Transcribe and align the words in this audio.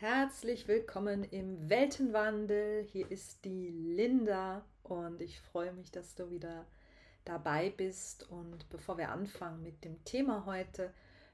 Herzlich 0.00 0.66
willkommen 0.66 1.24
im 1.24 1.68
Weltenwandel. 1.68 2.84
Hier 2.84 3.10
ist 3.10 3.44
die 3.44 3.68
Linda 3.68 4.64
und 4.82 5.20
ich 5.20 5.38
freue 5.38 5.74
mich, 5.74 5.90
dass 5.90 6.14
du 6.14 6.30
wieder 6.30 6.64
dabei 7.26 7.68
bist. 7.68 8.26
Und 8.30 8.66
bevor 8.70 8.96
wir 8.96 9.10
anfangen 9.10 9.62
mit 9.62 9.84
dem 9.84 10.02
Thema 10.06 10.46
heute, 10.46 10.90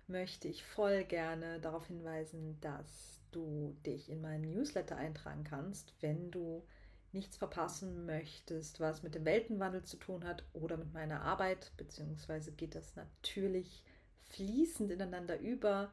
möchte 0.08 0.48
ich 0.48 0.64
voll 0.64 1.04
gerne 1.04 1.60
darauf 1.60 1.86
hinweisen, 1.86 2.58
dass 2.60 3.20
du 3.30 3.76
dich 3.86 4.10
in 4.10 4.20
meinen 4.20 4.50
Newsletter 4.50 4.96
eintragen 4.96 5.44
kannst, 5.44 5.94
wenn 6.00 6.32
du 6.32 6.66
nichts 7.12 7.36
verpassen 7.36 8.04
möchtest, 8.04 8.80
was 8.80 9.04
mit 9.04 9.14
dem 9.14 9.24
Weltenwandel 9.24 9.84
zu 9.84 9.96
tun 9.96 10.24
hat 10.24 10.42
oder 10.54 10.76
mit 10.76 10.92
meiner 10.92 11.22
Arbeit, 11.22 11.70
beziehungsweise 11.76 12.50
geht 12.50 12.74
das 12.74 12.96
natürlich 12.96 13.84
fließend 14.24 14.90
ineinander 14.90 15.38
über. 15.38 15.92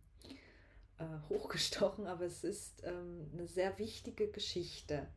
äh, 0.97 1.05
hochgestochen, 1.29 2.07
aber 2.07 2.25
es 2.25 2.43
ist 2.43 2.83
ähm, 2.83 3.29
eine 3.33 3.47
sehr 3.47 3.77
wichtige 3.77 4.29
Geschichte. 4.29 5.07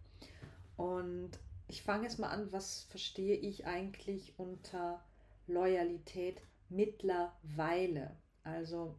Und 0.76 1.30
ich 1.68 1.82
fange 1.82 2.04
jetzt 2.04 2.18
mal 2.18 2.30
an, 2.30 2.50
was 2.52 2.84
verstehe 2.84 3.36
ich 3.36 3.66
eigentlich 3.66 4.34
unter 4.38 5.04
Loyalität 5.46 6.42
mittlerweile? 6.68 8.16
Also 8.42 8.96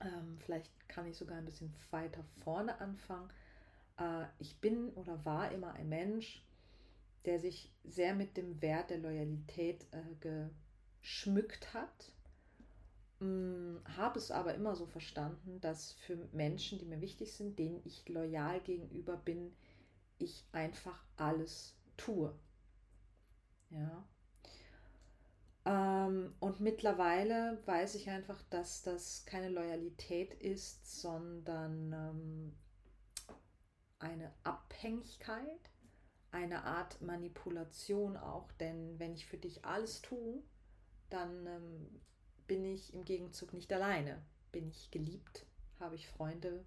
ähm, 0.00 0.38
vielleicht 0.44 0.70
kann 0.88 1.06
ich 1.06 1.16
sogar 1.16 1.38
ein 1.38 1.44
bisschen 1.44 1.72
weiter 1.90 2.24
vorne 2.42 2.80
anfangen 2.80 3.30
ich 4.38 4.60
bin 4.60 4.90
oder 4.90 5.24
war 5.24 5.50
immer 5.52 5.72
ein 5.72 5.88
Mensch, 5.88 6.44
der 7.24 7.40
sich 7.40 7.72
sehr 7.84 8.14
mit 8.14 8.36
dem 8.36 8.62
Wert 8.62 8.90
der 8.90 8.98
Loyalität 8.98 9.86
äh, 9.92 10.44
geschmückt 11.00 11.74
hat. 11.74 12.12
Mm, 13.20 13.76
habe 13.96 14.18
es 14.18 14.30
aber 14.30 14.54
immer 14.54 14.76
so 14.76 14.86
verstanden, 14.86 15.60
dass 15.60 15.92
für 15.92 16.16
Menschen, 16.32 16.78
die 16.78 16.84
mir 16.84 17.00
wichtig 17.00 17.32
sind, 17.32 17.58
denen 17.58 17.80
ich 17.84 18.08
loyal 18.08 18.60
gegenüber 18.60 19.16
bin, 19.16 19.52
ich 20.18 20.44
einfach 20.52 21.02
alles 21.16 21.76
tue. 21.96 22.32
Ja. 23.70 24.06
Ähm, 25.64 26.34
und 26.40 26.60
mittlerweile 26.60 27.58
weiß 27.66 27.96
ich 27.96 28.08
einfach, 28.08 28.40
dass 28.50 28.82
das 28.82 29.24
keine 29.26 29.48
Loyalität 29.48 30.34
ist, 30.34 31.00
sondern 31.00 31.92
ähm, 31.92 32.52
eine 33.98 34.32
Abhängigkeit, 34.44 35.70
eine 36.30 36.64
Art 36.64 37.00
Manipulation 37.00 38.16
auch, 38.16 38.50
denn 38.52 38.98
wenn 38.98 39.14
ich 39.14 39.26
für 39.26 39.38
dich 39.38 39.64
alles 39.64 40.02
tue, 40.02 40.42
dann 41.10 41.46
ähm, 41.46 42.00
bin 42.46 42.64
ich 42.64 42.92
im 42.94 43.04
Gegenzug 43.04 43.52
nicht 43.52 43.72
alleine. 43.72 44.22
Bin 44.52 44.68
ich 44.68 44.90
geliebt, 44.90 45.46
habe 45.80 45.94
ich 45.94 46.08
Freunde, 46.08 46.64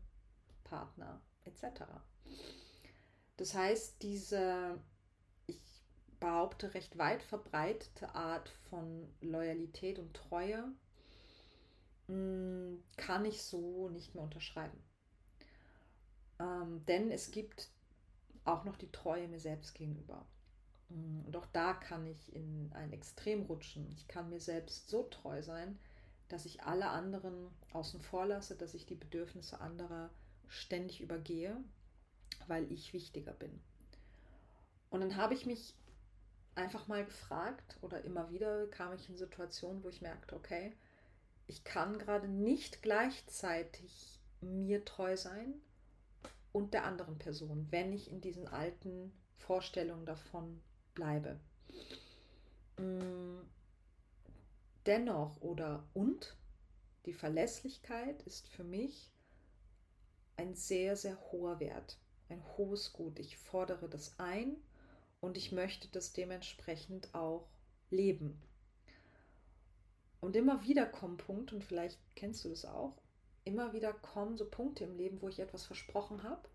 Partner 0.64 1.22
etc. 1.44 1.84
Das 3.38 3.54
heißt, 3.56 4.02
diese, 4.02 4.80
ich 5.48 5.60
behaupte, 6.20 6.74
recht 6.74 6.98
weit 6.98 7.24
verbreitete 7.24 8.14
Art 8.16 8.50
von 8.70 9.12
Loyalität 9.22 10.00
und 10.00 10.14
Treue 10.14 10.72
mm, 12.08 12.76
kann 12.98 13.26
ich 13.26 13.42
so 13.42 13.90
nicht 13.90 14.14
mehr 14.16 14.24
unterschreiben. 14.24 14.80
Ähm, 16.42 16.84
denn 16.88 17.12
es 17.12 17.32
gibt 17.32 17.70
auch 18.46 18.64
noch 18.64 18.76
die 18.76 18.92
Treue 18.92 19.28
mir 19.28 19.40
selbst 19.40 19.76
gegenüber. 19.76 20.26
Mm, 20.90 21.26
und 21.26 21.38
auch 21.38 21.46
da 21.54 21.74
kann 21.74 22.08
ich 22.08 22.36
in 22.36 22.72
ein 22.74 22.92
Extrem 22.92 23.44
rutschen. 23.44 23.88
Ich 23.92 24.08
kann 24.08 24.30
mir 24.30 24.40
selbst 24.40 24.90
so 24.90 25.04
treu 25.04 25.44
sein, 25.44 25.78
dass 26.30 26.46
ich 26.46 26.64
alle 26.64 26.88
anderen 26.88 27.50
außen 27.74 28.02
vor 28.02 28.26
lasse, 28.26 28.56
dass 28.56 28.74
ich 28.74 28.86
die 28.86 28.96
Bedürfnisse 28.96 29.62
anderer 29.62 30.10
ständig 30.48 31.02
übergehe, 31.02 31.56
weil 32.48 32.72
ich 32.72 32.94
wichtiger 32.94 33.34
bin. 33.34 33.62
Und 34.90 35.02
dann 35.02 35.16
habe 35.18 35.34
ich 35.34 35.46
mich 35.46 35.76
einfach 36.56 36.88
mal 36.88 37.06
gefragt 37.06 37.78
oder 37.82 38.04
immer 38.04 38.30
wieder 38.32 38.68
kam 38.68 38.94
ich 38.94 39.08
in 39.10 39.16
Situationen, 39.16 39.84
wo 39.84 39.90
ich 39.90 40.02
merkte, 40.02 40.36
okay, 40.36 40.74
ich 41.48 41.64
kann 41.64 42.00
gerade 42.00 42.28
nicht 42.28 42.82
gleichzeitig 42.82 44.20
mir 44.42 44.84
treu 44.84 45.16
sein 45.16 45.62
und 46.52 46.74
der 46.74 46.86
anderen 46.86 47.18
Person, 47.18 47.68
wenn 47.72 47.94
ich 47.94 48.10
in 48.10 48.22
diesen 48.22 48.48
alten 48.48 49.12
Vorstellungen 49.38 50.06
davon 50.06 50.62
bleibe. 50.94 51.40
Mm, 52.78 53.40
dennoch 54.86 55.40
oder 55.42 55.88
und 55.94 56.36
die 57.06 57.14
Verlässlichkeit 57.14 58.22
ist 58.24 58.48
für 58.48 58.64
mich 58.64 59.12
ein 60.38 60.56
sehr, 60.56 60.96
sehr 60.96 61.20
hoher 61.32 61.60
Wert, 61.60 61.98
ein 62.30 62.44
hohes 62.58 62.94
Gut. 62.94 63.20
Ich 63.20 63.38
fordere 63.38 63.90
das 63.90 64.20
ein 64.20 64.58
und 65.20 65.38
ich 65.38 65.52
möchte 65.52 65.88
das 65.90 66.14
dementsprechend 66.14 67.14
auch 67.14 67.48
leben. 67.90 68.42
Und 70.20 70.36
immer 70.36 70.64
wieder 70.64 70.86
kommt 70.86 71.26
Punkt, 71.26 71.52
und 71.52 71.64
vielleicht 71.64 72.00
kennst 72.16 72.46
du 72.46 72.50
das 72.50 72.66
auch, 72.66 73.01
immer 73.44 73.74
wieder 73.74 73.94
kommen 73.94 74.38
so 74.38 74.46
Punkte 74.46 74.84
im 74.84 74.96
Leben, 74.96 75.22
wo 75.22 75.28
ich 75.28 75.40
etwas 75.40 75.66
versprochen 75.66 76.24
habe, 76.24 76.48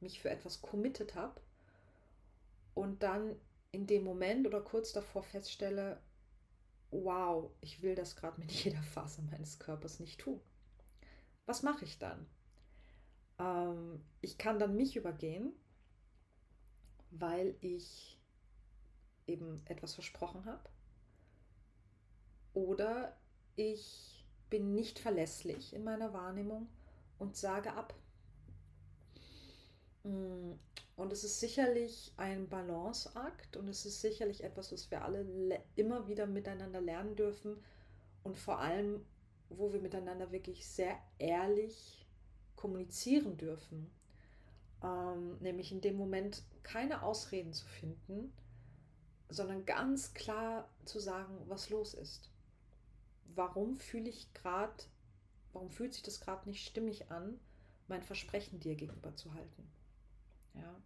mich 0.00 0.20
für 0.20 0.30
etwas 0.30 0.62
committed 0.62 1.14
habe 1.14 1.40
und 2.74 3.02
dann 3.02 3.36
in 3.72 3.86
dem 3.86 4.04
Moment 4.04 4.46
oder 4.46 4.60
kurz 4.60 4.92
davor 4.92 5.22
feststelle, 5.22 6.00
wow, 6.90 7.50
ich 7.60 7.82
will 7.82 7.94
das 7.94 8.16
gerade 8.16 8.40
mit 8.40 8.52
jeder 8.64 8.82
Phase 8.82 9.22
meines 9.22 9.58
Körpers 9.58 10.00
nicht 10.00 10.20
tun. 10.20 10.40
Was 11.46 11.62
mache 11.62 11.84
ich 11.84 11.98
dann? 11.98 12.26
Ähm, 13.38 14.02
ich 14.20 14.38
kann 14.38 14.58
dann 14.58 14.76
mich 14.76 14.96
übergehen, 14.96 15.52
weil 17.10 17.56
ich 17.60 18.18
eben 19.26 19.62
etwas 19.66 19.94
versprochen 19.94 20.44
habe. 20.44 20.68
Oder 22.54 23.16
ich 23.56 24.15
bin 24.50 24.74
nicht 24.74 24.98
verlässlich 24.98 25.74
in 25.74 25.84
meiner 25.84 26.12
Wahrnehmung 26.12 26.68
und 27.18 27.36
sage 27.36 27.72
ab. 27.72 27.94
Mm, 30.04 30.52
und 30.96 31.12
es 31.12 31.24
ist 31.24 31.40
sicherlich 31.40 32.12
ein 32.16 32.48
Balanceakt 32.48 33.56
und 33.56 33.68
es 33.68 33.84
ist 33.84 34.00
sicherlich 34.00 34.44
etwas, 34.44 34.72
was 34.72 34.90
wir 34.90 35.04
alle 35.04 35.26
immer 35.74 36.08
wieder 36.08 36.26
miteinander 36.26 36.80
lernen 36.80 37.16
dürfen 37.16 37.62
und 38.22 38.38
vor 38.38 38.58
allem, 38.58 39.04
wo 39.50 39.72
wir 39.72 39.80
miteinander 39.80 40.32
wirklich 40.32 40.66
sehr 40.66 40.98
ehrlich 41.18 42.06
kommunizieren 42.56 43.36
dürfen. 43.36 43.90
Ähm, 44.82 45.38
nämlich 45.40 45.72
in 45.72 45.80
dem 45.80 45.96
Moment 45.96 46.42
keine 46.62 47.02
Ausreden 47.02 47.52
zu 47.52 47.66
finden, 47.66 48.32
sondern 49.28 49.66
ganz 49.66 50.14
klar 50.14 50.68
zu 50.84 50.98
sagen, 50.98 51.34
was 51.46 51.70
los 51.70 51.94
ist 51.94 52.30
warum 53.34 53.78
fühle 53.78 54.08
ich 54.08 54.32
gerade, 54.34 54.84
warum 55.52 55.70
fühlt 55.70 55.94
sich 55.94 56.02
das 56.02 56.20
gerade 56.20 56.48
nicht 56.48 56.66
stimmig 56.66 57.10
an, 57.10 57.38
mein 57.88 58.02
Versprechen 58.02 58.60
dir 58.60 58.74
gegenüber 58.74 59.14
zu 59.14 59.32
halten. 59.34 59.70
Ja. 60.54 60.82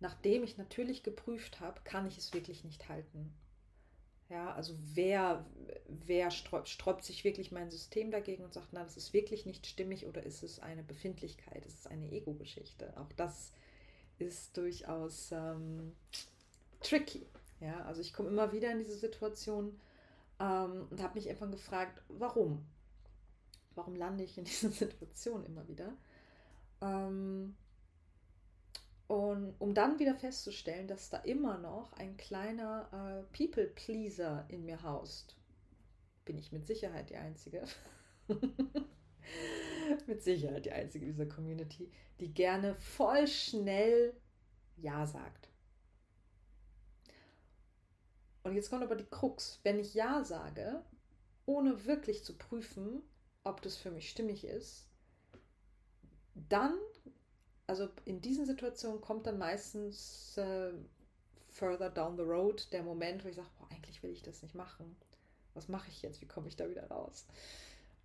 Nachdem 0.00 0.44
ich 0.44 0.56
natürlich 0.56 1.02
geprüft 1.02 1.60
habe, 1.60 1.80
kann 1.84 2.06
ich 2.06 2.18
es 2.18 2.32
wirklich 2.32 2.64
nicht 2.64 2.88
halten. 2.88 3.32
Ja, 4.28 4.54
also 4.54 4.74
wer, 4.94 5.44
wer 5.88 6.30
sträubt, 6.30 6.68
sträubt 6.68 7.04
sich 7.04 7.24
wirklich 7.24 7.50
mein 7.50 7.70
System 7.70 8.12
dagegen 8.12 8.44
und 8.44 8.54
sagt, 8.54 8.68
na, 8.70 8.84
das 8.84 8.96
ist 8.96 9.12
wirklich 9.12 9.44
nicht 9.44 9.66
stimmig 9.66 10.06
oder 10.06 10.22
ist 10.22 10.44
es 10.44 10.60
eine 10.60 10.84
Befindlichkeit, 10.84 11.66
ist 11.66 11.80
es 11.80 11.86
eine 11.88 12.10
Ego-Geschichte? 12.12 12.96
Auch 12.96 13.12
das 13.16 13.52
ist 14.18 14.56
durchaus 14.56 15.32
ähm, 15.32 15.96
tricky. 16.80 17.26
Ja, 17.60 17.84
also 17.84 18.00
ich 18.00 18.12
komme 18.12 18.28
immer 18.28 18.52
wieder 18.52 18.70
in 18.70 18.78
diese 18.78 18.96
Situation 18.96 19.78
ähm, 20.40 20.88
und 20.90 21.02
habe 21.02 21.14
mich 21.14 21.28
einfach 21.28 21.50
gefragt, 21.50 22.02
warum? 22.08 22.66
Warum 23.74 23.94
lande 23.94 24.24
ich 24.24 24.36
in 24.38 24.44
dieser 24.46 24.70
Situation 24.70 25.44
immer 25.44 25.68
wieder? 25.68 25.96
Ähm, 26.80 27.54
und 29.06 29.54
um 29.58 29.74
dann 29.74 29.98
wieder 29.98 30.14
festzustellen, 30.14 30.88
dass 30.88 31.10
da 31.10 31.18
immer 31.18 31.58
noch 31.58 31.92
ein 31.94 32.16
kleiner 32.16 32.88
äh, 32.92 33.36
People-Pleaser 33.36 34.46
in 34.48 34.64
mir 34.64 34.82
haust, 34.82 35.36
bin 36.24 36.38
ich 36.38 36.52
mit 36.52 36.66
Sicherheit 36.66 37.10
die 37.10 37.16
Einzige. 37.16 37.64
mit 40.06 40.22
Sicherheit 40.22 40.64
die 40.64 40.72
Einzige 40.72 41.06
dieser 41.06 41.26
Community, 41.26 41.90
die 42.20 42.32
gerne 42.32 42.76
voll 42.76 43.26
schnell 43.26 44.14
Ja 44.76 45.06
sagt. 45.06 45.49
Und 48.42 48.54
jetzt 48.54 48.70
kommt 48.70 48.82
aber 48.82 48.96
die 48.96 49.08
Krux. 49.08 49.60
Wenn 49.62 49.78
ich 49.78 49.94
Ja 49.94 50.24
sage, 50.24 50.82
ohne 51.46 51.84
wirklich 51.84 52.24
zu 52.24 52.36
prüfen, 52.36 53.02
ob 53.44 53.62
das 53.62 53.76
für 53.76 53.90
mich 53.90 54.10
stimmig 54.10 54.44
ist, 54.44 54.86
dann 56.48 56.78
also 57.70 57.88
in 58.04 58.20
diesen 58.20 58.46
Situationen 58.46 59.00
kommt 59.00 59.28
dann 59.28 59.38
meistens 59.38 60.36
äh, 60.36 60.72
further 61.46 61.88
down 61.88 62.16
the 62.16 62.24
road 62.24 62.66
der 62.72 62.82
Moment, 62.82 63.24
wo 63.24 63.28
ich 63.28 63.36
sage, 63.36 63.46
eigentlich 63.70 64.02
will 64.02 64.10
ich 64.10 64.22
das 64.22 64.42
nicht 64.42 64.56
machen. 64.56 64.96
Was 65.54 65.68
mache 65.68 65.88
ich 65.88 66.02
jetzt? 66.02 66.20
Wie 66.20 66.26
komme 66.26 66.48
ich 66.48 66.56
da 66.56 66.68
wieder 66.68 66.88
raus? 66.88 67.26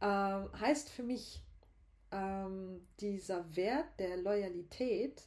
Ähm, 0.01 0.51
heißt 0.59 0.91
für 0.91 1.01
mich, 1.01 1.41
ähm, 2.11 2.87
dieser 2.99 3.55
Wert 3.55 3.87
der 3.97 4.17
Loyalität, 4.17 5.23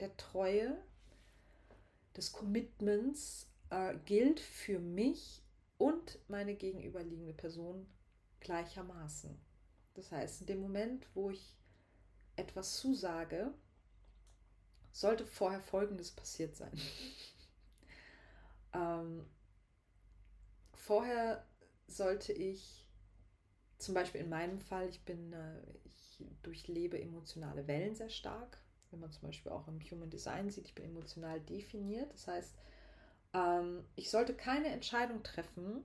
der 0.00 0.16
Treue, 0.16 0.76
des 2.16 2.32
Commitments 2.32 3.50
äh, 3.70 3.96
gilt 4.04 4.40
für 4.40 4.78
mich 4.78 5.42
und 5.78 6.18
meine 6.28 6.54
gegenüberliegende 6.54 7.34
Person 7.34 7.86
gleichermaßen. 8.40 9.38
Das 9.94 10.10
heißt, 10.10 10.42
in 10.42 10.46
dem 10.46 10.60
Moment, 10.60 11.06
wo 11.14 11.30
ich 11.30 11.56
etwas 12.36 12.76
zusage, 12.76 13.52
sollte 14.90 15.26
vorher 15.26 15.60
Folgendes 15.60 16.10
passiert 16.12 16.54
sein. 16.54 16.72
ähm, 18.74 19.26
vorher 20.74 21.46
sollte 21.86 22.32
ich, 22.32 22.86
zum 23.78 23.94
Beispiel 23.94 24.20
in 24.20 24.28
meinem 24.28 24.60
Fall, 24.60 24.88
ich 24.88 25.04
bin, 25.04 25.32
äh, 25.32 25.62
ich 25.84 26.24
durchlebe 26.42 27.00
emotionale 27.00 27.66
Wellen 27.66 27.94
sehr 27.94 28.10
stark. 28.10 28.61
Wenn 28.92 29.00
man 29.00 29.10
zum 29.10 29.22
Beispiel 29.28 29.50
auch 29.52 29.66
im 29.68 29.80
Human 29.80 30.10
Design 30.10 30.50
sieht, 30.50 30.66
ich 30.66 30.74
bin 30.74 30.84
emotional 30.84 31.40
definiert. 31.40 32.12
Das 32.12 32.28
heißt, 32.28 32.54
ähm, 33.34 33.84
ich 33.96 34.10
sollte 34.10 34.34
keine 34.34 34.68
Entscheidung 34.68 35.22
treffen, 35.22 35.84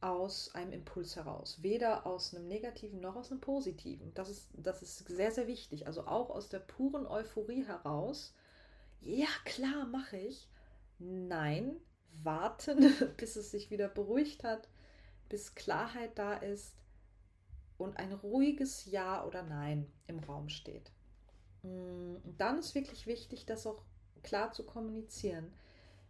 aus 0.00 0.54
einem 0.54 0.72
Impuls 0.72 1.16
heraus, 1.16 1.62
weder 1.62 2.06
aus 2.06 2.34
einem 2.34 2.46
negativen 2.46 3.00
noch 3.00 3.16
aus 3.16 3.30
einem 3.30 3.40
positiven. 3.40 4.14
Das 4.14 4.28
ist, 4.28 4.48
das 4.52 4.82
ist 4.82 5.08
sehr, 5.08 5.32
sehr 5.32 5.46
wichtig. 5.46 5.86
Also 5.86 6.06
auch 6.06 6.30
aus 6.30 6.48
der 6.48 6.60
puren 6.60 7.06
Euphorie 7.06 7.64
heraus, 7.64 8.34
ja 9.00 9.26
klar, 9.44 9.86
mache 9.86 10.16
ich. 10.16 10.48
Nein, 10.98 11.76
warten, 12.22 12.94
bis 13.16 13.36
es 13.36 13.50
sich 13.50 13.70
wieder 13.70 13.88
beruhigt 13.88 14.44
hat, 14.44 14.68
bis 15.28 15.54
Klarheit 15.54 16.16
da 16.16 16.34
ist 16.34 16.76
und 17.76 17.96
ein 17.96 18.12
ruhiges 18.12 18.84
Ja 18.86 19.24
oder 19.24 19.42
Nein 19.42 19.90
im 20.06 20.20
Raum 20.20 20.48
steht. 20.48 20.92
Mm, 21.62 22.16
und 22.22 22.34
dann 22.38 22.58
ist 22.58 22.74
wirklich 22.74 23.06
wichtig, 23.06 23.46
das 23.46 23.66
auch 23.66 23.82
klar 24.22 24.52
zu 24.52 24.64
kommunizieren. 24.64 25.52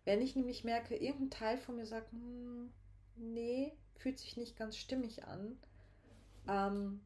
Wenn 0.05 0.23
ich 0.23 0.37
nämlich 0.37 0.65
merke, 0.65 0.97
irgendein 0.97 1.31
Teil 1.31 1.59
von 1.59 1.77
mir 1.77 1.87
sagt, 1.87 2.12
hm, 2.12 2.73
nee, 3.17 3.77
fühlt 3.97 4.19
sich 4.19 4.37
nicht 4.37 4.56
ganz 4.56 4.77
stimmig 4.77 5.25
an, 5.25 5.59
ähm, 6.49 7.00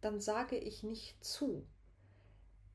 dann 0.00 0.20
sage 0.20 0.58
ich 0.58 0.82
nicht 0.82 1.22
zu. 1.24 1.66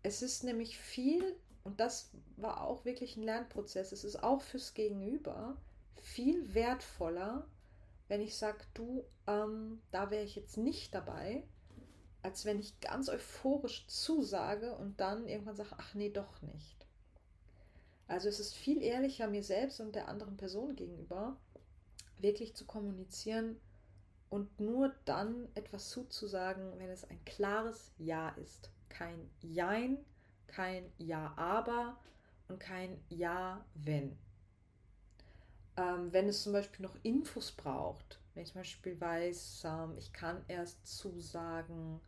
Es 0.04 0.22
ist 0.22 0.44
nämlich 0.44 0.78
viel, 0.78 1.36
und 1.64 1.80
das 1.80 2.12
war 2.38 2.62
auch 2.62 2.86
wirklich 2.86 3.18
ein 3.18 3.24
Lernprozess, 3.24 3.92
es 3.92 4.04
ist 4.04 4.24
auch 4.24 4.42
fürs 4.42 4.74
Gegenüber 4.74 5.58
viel 6.02 6.54
wertvoller, 6.54 7.48
wenn 8.08 8.22
ich 8.22 8.38
sage, 8.38 8.64
du, 8.74 9.04
ähm, 9.28 9.81
da 9.92 10.10
wäre 10.10 10.24
ich 10.24 10.36
jetzt 10.36 10.58
nicht 10.58 10.96
dabei, 10.96 11.44
als 12.27 12.44
wenn 12.44 12.59
ich 12.59 12.77
ganz 12.81 13.07
euphorisch 13.07 13.88
zusage 13.88 14.75
und 14.75 15.00
dann 15.00 15.29
irgendwann 15.29 15.56
sage, 15.56 15.69
ach 15.77 15.94
nee, 15.94 16.09
doch 16.09 16.41
nicht. 16.41 16.85
Also 18.09 18.27
es 18.27 18.41
ist 18.41 18.53
viel 18.53 18.83
ehrlicher 18.83 19.29
mir 19.29 19.44
selbst 19.44 19.79
und 19.79 19.95
der 19.95 20.09
anderen 20.09 20.35
Person 20.35 20.75
gegenüber, 20.75 21.38
wirklich 22.18 22.53
zu 22.53 22.65
kommunizieren 22.65 23.56
und 24.29 24.59
nur 24.59 24.94
dann 25.06 25.47
etwas 25.56 25.89
zuzusagen, 25.89 26.77
wenn 26.79 26.89
es 26.89 27.06
ein 27.06 27.24
klares 27.24 27.94
Ja 27.97 28.27
ist. 28.31 28.71
Kein 28.89 29.30
Jein, 29.39 29.97
kein 30.47 30.91
Ja 30.97 31.33
aber 31.38 31.97
und 32.50 32.59
kein 32.59 33.00
Ja 33.07 33.63
wenn. 33.73 34.18
Ähm, 35.77 36.12
wenn 36.12 36.27
es 36.27 36.44
zum 36.44 36.51
Beispiel 36.51 36.85
noch 36.85 36.97
Infos 37.03 37.53
braucht, 37.53 38.19
wenn 38.33 38.44
ich 38.44 38.51
zum 38.51 38.59
Beispiel 38.59 39.00
weiß, 39.00 39.63
ähm, 39.63 39.97
ich 39.97 40.12
kann 40.12 40.44
erst 40.50 40.85
zusagen, 40.85 42.01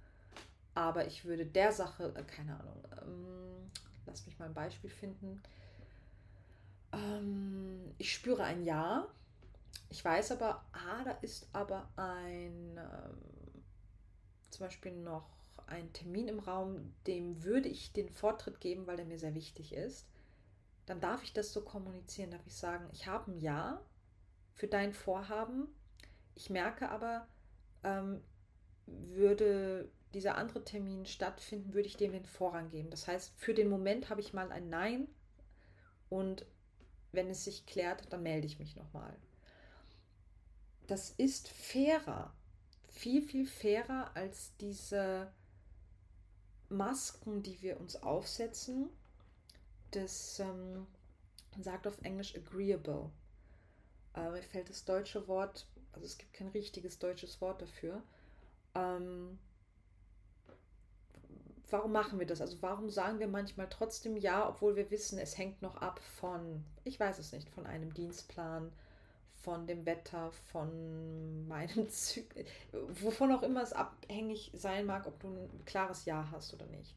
aber 0.74 1.08
ich 1.08 1.26
würde 1.26 1.46
der 1.46 1.72
Sache, 1.72 2.14
äh, 2.16 2.24
keine 2.24 2.60
Ahnung, 2.60 2.84
ähm, 3.02 3.72
lass 4.06 4.26
mich 4.26 4.38
mal 4.40 4.46
ein 4.46 4.54
Beispiel 4.54 4.90
finden. 4.90 5.42
Ähm, 6.92 7.94
ich 7.98 8.14
spüre 8.14 8.44
ein 8.44 8.64
Ja, 8.64 9.08
ich 9.90 10.04
weiß 10.04 10.32
aber, 10.34 10.66
ah, 10.72 11.04
da 11.04 11.12
ist 11.22 11.50
aber 11.54 11.90
ein, 11.96 12.78
ähm, 12.78 13.64
zum 14.50 14.66
Beispiel 14.66 14.92
noch 14.92 15.30
ein 15.68 15.92
Termin 15.94 16.28
im 16.28 16.40
Raum, 16.40 16.94
dem 17.06 17.44
würde 17.44 17.70
ich 17.70 17.94
den 17.94 18.10
Vortritt 18.10 18.60
geben, 18.60 18.88
weil 18.88 18.98
der 18.98 19.06
mir 19.06 19.20
sehr 19.20 19.36
wichtig 19.36 19.74
ist. 19.74 20.08
Dann 20.86 21.00
darf 21.00 21.24
ich 21.24 21.34
das 21.34 21.54
so 21.54 21.62
kommunizieren, 21.62 22.32
darf 22.32 22.46
ich 22.48 22.56
sagen, 22.56 22.90
ich 22.92 23.08
habe 23.08 23.32
ein 23.32 23.40
Ja 23.40 23.82
für 24.56 24.68
dein 24.68 24.94
Vorhaben. 24.94 25.68
Ich 26.34 26.50
merke 26.50 26.90
aber, 26.90 27.28
ähm, 27.84 28.22
würde 28.88 29.92
dieser 30.14 30.36
andere 30.36 30.64
Termin 30.64 31.06
stattfinden, 31.06 31.74
würde 31.74 31.88
ich 31.88 31.98
dem 31.98 32.12
den 32.12 32.26
Vorrang 32.26 32.70
geben. 32.70 32.90
Das 32.90 33.08
heißt, 33.08 33.34
für 33.38 33.54
den 33.54 33.70
Moment 33.70 34.10
habe 34.10 34.22
ich 34.22 34.34
mal 34.34 34.52
ein 34.52 34.70
Nein 34.70 35.08
und 36.10 36.46
wenn 37.12 37.30
es 37.30 37.44
sich 37.44 37.66
klärt, 37.66 38.12
dann 38.12 38.24
melde 38.24 38.48
ich 38.48 38.60
mich 38.60 38.76
nochmal 38.76 39.16
das 40.90 41.12
ist 41.12 41.50
fairer, 41.50 42.34
viel, 42.88 43.22
viel 43.22 43.46
fairer 43.46 44.12
als 44.16 44.56
diese 44.58 45.32
Masken, 46.68 47.44
die 47.44 47.62
wir 47.62 47.80
uns 47.80 47.96
aufsetzen. 48.02 48.90
Das 49.92 50.40
ähm, 50.40 50.88
sagt 51.62 51.86
auf 51.86 52.02
Englisch 52.02 52.36
agreeable. 52.36 53.12
Äh, 54.16 54.32
mir 54.32 54.42
fällt 54.42 54.70
das 54.70 54.84
deutsche 54.84 55.28
Wort, 55.28 55.68
also 55.92 56.06
es 56.06 56.18
gibt 56.18 56.34
kein 56.34 56.48
richtiges 56.50 56.98
deutsches 56.98 57.40
Wort 57.40 57.62
dafür. 57.62 58.02
Ähm, 58.74 59.38
warum 61.72 61.92
machen 61.92 62.20
wir 62.20 62.28
das? 62.28 62.42
Also 62.42 62.58
warum 62.62 62.90
sagen 62.90 63.20
wir 63.20 63.28
manchmal 63.28 63.70
trotzdem 63.70 64.18
ja, 64.18 64.48
obwohl 64.48 64.76
wir 64.76 64.92
wissen, 64.92 65.20
es 65.20 65.38
hängt 65.38 65.62
noch 65.62 65.78
ab 65.78 66.00
von, 66.20 66.64
ich 66.84 67.00
weiß 67.00 67.20
es 67.20 67.32
nicht, 67.32 67.50
von 67.50 67.66
einem 67.66 67.94
Dienstplan, 67.94 68.72
von 69.42 69.68
dem 69.68 69.86
Wetter, 69.86 70.32
von 70.52 71.48
meinem 71.48 71.90
Zyklus, 71.90 72.46
wovon 73.02 73.32
auch 73.32 73.44
immer 73.44 73.62
es 73.62 73.74
abhängig 73.74 74.52
sein 74.54 74.86
mag, 74.86 75.08
ob 75.08 75.20
du 75.20 75.28
ein 75.28 75.66
klares 75.66 76.06
Ja 76.06 76.28
hast 76.32 76.54
oder 76.54 76.66
nicht. 76.68 76.96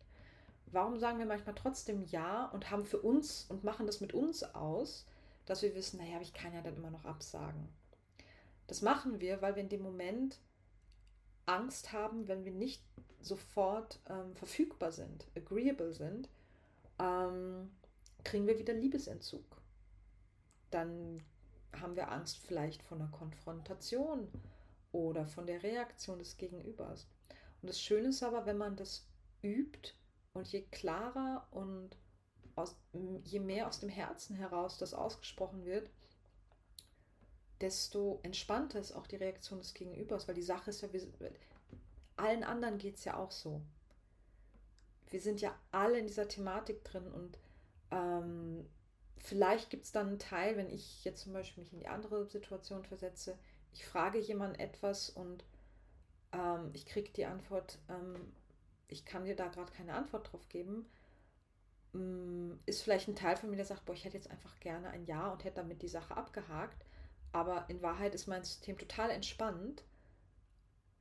Warum 0.67 0.99
sagen 0.99 1.19
wir 1.19 1.27
manchmal 1.27 1.55
trotzdem 1.55 2.03
Ja 2.03 2.47
und 2.47 2.71
haben 2.71 2.85
für 2.85 3.01
uns 3.01 3.47
und 3.49 3.63
machen 3.65 3.87
das 3.87 4.01
mit 4.01 4.15
uns 4.15 4.43
aus, 4.55 5.07
dass 5.45 5.63
wir 5.63 5.75
wissen, 5.75 5.99
naja, 5.99 6.21
ich 6.21 6.33
kann 6.33 6.55
ja 6.55 6.63
dann 6.63 6.77
immer 6.77 6.91
noch 6.91 7.05
absagen. 7.05 7.69
Das 8.67 8.81
machen 8.81 9.21
wir, 9.21 9.43
weil 9.43 9.55
wir 9.55 9.63
in 9.63 9.69
dem 9.69 9.83
Moment 9.83 10.39
Angst 11.47 11.93
haben, 11.93 12.29
wenn 12.29 12.45
wir 12.45 12.53
nicht 12.53 12.83
sofort 13.21 14.01
ähm, 14.09 14.35
verfügbar 14.35 14.93
sind, 14.93 15.27
agreeable 15.37 15.93
sind, 15.93 16.29
ähm, 16.99 17.71
kriegen 18.25 18.47
wir 18.47 18.59
wieder 18.59 18.75
Liebesentzug. 18.75 19.45
Dann 20.71 21.23
haben 21.81 21.97
wir 21.97 22.11
Angst 22.11 22.39
vielleicht 22.39 22.83
vor 22.83 22.99
einer 22.99 23.11
Konfrontation 23.11 24.29
oder 24.93 25.27
von 25.27 25.47
der 25.47 25.63
Reaktion 25.63 26.19
des 26.19 26.37
Gegenübers. 26.37 27.09
Und 27.61 27.69
das 27.69 27.81
Schöne 27.81 28.09
ist 28.09 28.23
aber, 28.23 28.47
wenn 28.47 28.59
man 28.59 28.77
das 28.77 29.07
übt 29.43 29.95
und 30.35 30.49
je 30.49 30.63
klarer 30.63 31.47
und 31.51 31.97
aus, 32.55 32.77
je 33.25 33.41
mehr 33.41 33.69
aus 33.69 33.81
dem 33.81 33.89
Herzen 33.89 34.37
heraus 34.37 34.79
das 34.79 34.95
ausgesprochen 34.95 35.65
wird, 35.65 35.91
desto 37.63 38.21
entspannter 38.23 38.81
ist 38.81 38.93
auch 38.93 39.07
die 39.07 39.17
Reaktion 39.17 39.61
des 39.61 39.73
Gegenübers, 39.73 40.27
weil 40.27 40.35
die 40.35 40.43
Sache 40.43 40.71
ist 40.71 40.83
ja, 40.83 40.93
wir, 40.93 41.03
allen 42.17 42.45
anderen 42.45 42.79
geht 42.79 42.97
es 42.97 43.05
ja 43.05 43.17
auch 43.17 43.31
so. 43.31 43.63
Wir 45.11 45.21
sind 45.21 45.41
ja 45.41 45.55
alle 45.71 45.99
in 45.99 46.07
dieser 46.07 46.29
Thematik 46.29 46.85
drin 46.85 47.07
und 47.11 47.39
ähm, 47.91 48.69
vielleicht 49.19 49.71
gibt 49.71 49.85
es 49.85 49.93
dann 49.93 50.09
einen 50.09 50.19
Teil, 50.19 50.57
wenn 50.57 50.71
ich 50.71 51.05
jetzt 51.05 51.23
zum 51.23 51.33
Beispiel 51.33 51.63
mich 51.63 51.73
in 51.73 51.81
die 51.81 51.89
andere 51.89 52.27
Situation 52.27 52.85
versetze, 52.85 53.39
ich 53.73 53.87
frage 53.87 54.19
jemanden 54.19 54.59
etwas 54.59 55.11
und 55.11 55.45
ähm, 56.33 56.71
ich 56.73 56.87
kriege 56.87 57.11
die 57.13 57.27
Antwort, 57.27 57.79
ähm, 57.89 58.33
ich 58.89 59.05
kann 59.05 59.25
dir 59.25 59.37
da 59.37 59.49
gerade 59.49 59.73
keine 59.73 59.95
Antwort 59.95 60.33
drauf 60.33 60.49
geben, 60.49 60.87
mm, 61.93 62.53
ist 62.67 62.83
vielleicht 62.83 63.09
ein 63.09 63.17
Teil 63.17 63.37
von 63.37 63.51
mir, 63.51 63.57
der 63.57 63.65
sagt, 63.65 63.85
boah, 63.85 63.95
ich 63.95 64.05
hätte 64.05 64.17
jetzt 64.17 64.31
einfach 64.31 64.59
gerne 64.61 64.91
ein 64.91 65.05
Ja 65.07 65.31
und 65.31 65.45
hätte 65.45 65.57
damit 65.57 65.83
die 65.83 65.89
Sache 65.89 66.17
abgehakt. 66.17 66.85
Aber 67.33 67.65
in 67.69 67.81
Wahrheit 67.83 68.15
ist 68.15 68.27
mein 68.27 68.45
System 68.45 68.77
total 68.79 69.11
entspannt, 69.11 69.85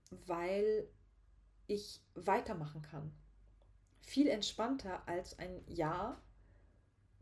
weil 0.10 0.88
ich 1.68 2.02
weitermachen 2.16 2.82
kann. 2.82 3.12
Viel 4.02 4.28
entspannter 4.28 5.08
als 5.08 5.38
ein 5.40 5.64
Ja, 5.68 6.22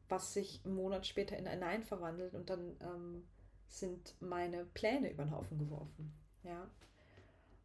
was 0.08 0.34
sich 0.34 0.62
einen 0.66 0.76
Monat 0.76 1.06
später 1.06 1.38
in 1.38 1.48
ein 1.48 1.60
Nein 1.60 1.84
verwandelt 1.84 2.34
und 2.34 2.50
dann 2.50 2.78
ähm, 2.82 3.28
sind 3.68 4.16
meine 4.20 4.66
Pläne 4.66 5.12
über 5.12 5.24
den 5.24 5.32
Haufen 5.32 5.58
geworfen. 5.58 6.14
Ja. 6.44 6.68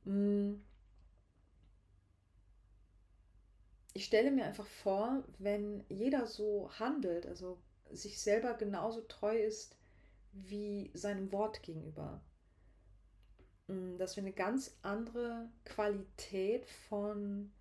Mm. 0.04 0.62
Ich 3.94 4.06
stelle 4.06 4.32
mir 4.32 4.44
einfach 4.44 4.66
vor, 4.66 5.22
wenn 5.38 5.84
jeder 5.88 6.26
so 6.26 6.68
handelt, 6.80 7.26
also 7.26 7.58
sich 7.92 8.20
selber 8.20 8.54
genauso 8.54 9.02
treu 9.02 9.38
ist 9.38 9.76
wie 10.34 10.90
seinem 10.94 11.32
Wort 11.32 11.62
gegenüber, 11.62 12.20
mm, 13.68 13.96
dass 13.98 14.16
wir 14.16 14.22
eine 14.22 14.32
ganz 14.32 14.76
andere 14.82 15.50
Qualität 15.64 16.66
von 16.66 17.52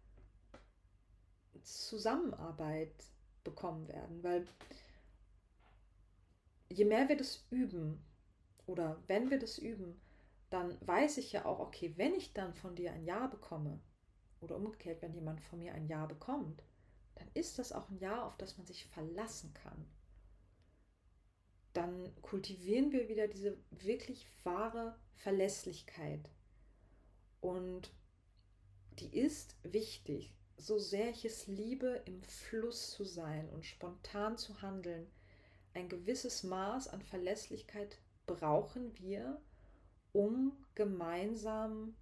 Zusammenarbeit 1.61 2.93
bekommen 3.43 3.87
werden. 3.87 4.23
Weil 4.23 4.45
je 6.69 6.85
mehr 6.85 7.07
wir 7.09 7.17
das 7.17 7.45
üben 7.49 8.03
oder 8.65 9.01
wenn 9.07 9.29
wir 9.29 9.39
das 9.39 9.57
üben, 9.57 9.99
dann 10.49 10.77
weiß 10.85 11.17
ich 11.17 11.31
ja 11.31 11.45
auch, 11.45 11.59
okay, 11.59 11.93
wenn 11.97 12.13
ich 12.13 12.33
dann 12.33 12.53
von 12.53 12.75
dir 12.75 12.93
ein 12.93 13.05
Ja 13.05 13.27
bekomme 13.27 13.79
oder 14.39 14.55
umgekehrt, 14.55 15.01
wenn 15.01 15.13
jemand 15.13 15.41
von 15.41 15.59
mir 15.59 15.73
ein 15.73 15.87
Ja 15.87 16.05
bekommt, 16.05 16.63
dann 17.15 17.27
ist 17.33 17.59
das 17.59 17.71
auch 17.71 17.89
ein 17.89 17.99
Ja, 17.99 18.25
auf 18.25 18.37
das 18.37 18.57
man 18.57 18.67
sich 18.67 18.85
verlassen 18.85 19.53
kann. 19.53 19.85
Dann 21.73 22.11
kultivieren 22.21 22.91
wir 22.91 23.09
wieder 23.09 23.27
diese 23.27 23.57
wirklich 23.71 24.27
wahre 24.43 24.95
Verlässlichkeit. 25.15 26.29
Und 27.41 27.91
die 28.99 29.17
ist 29.17 29.55
wichtig 29.63 30.33
so 30.57 30.77
sehr 30.77 31.09
ich 31.09 31.25
es 31.25 31.47
liebe, 31.47 32.01
im 32.05 32.21
Fluss 32.23 32.91
zu 32.91 33.03
sein 33.03 33.49
und 33.49 33.65
spontan 33.65 34.37
zu 34.37 34.61
handeln, 34.61 35.07
ein 35.73 35.89
gewisses 35.89 36.43
Maß 36.43 36.87
an 36.89 37.01
Verlässlichkeit 37.01 37.99
brauchen 38.25 38.97
wir, 38.97 39.41
um 40.11 40.55
gemeinsam 40.75 41.95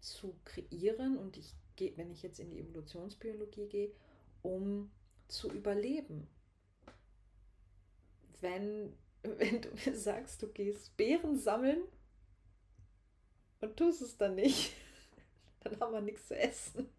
zu 0.00 0.38
kreieren 0.44 1.18
und 1.18 1.36
ich 1.36 1.54
gehe, 1.76 1.96
wenn 1.96 2.10
ich 2.10 2.22
jetzt 2.22 2.38
in 2.38 2.50
die 2.50 2.60
Evolutionsbiologie 2.60 3.66
gehe, 3.66 3.92
um 4.42 4.90
zu 5.28 5.50
überleben. 5.50 6.28
Wenn, 8.44 8.92
wenn 9.22 9.62
du 9.62 9.70
mir 9.70 9.96
sagst, 9.96 10.42
du 10.42 10.48
gehst 10.48 10.94
Beeren 10.98 11.38
sammeln 11.38 11.82
und 13.62 13.74
tust 13.78 14.02
es 14.02 14.18
dann 14.18 14.34
nicht, 14.34 14.74
dann 15.60 15.80
haben 15.80 15.94
wir 15.94 16.02
nichts 16.02 16.28
zu 16.28 16.36
essen. 16.36 16.90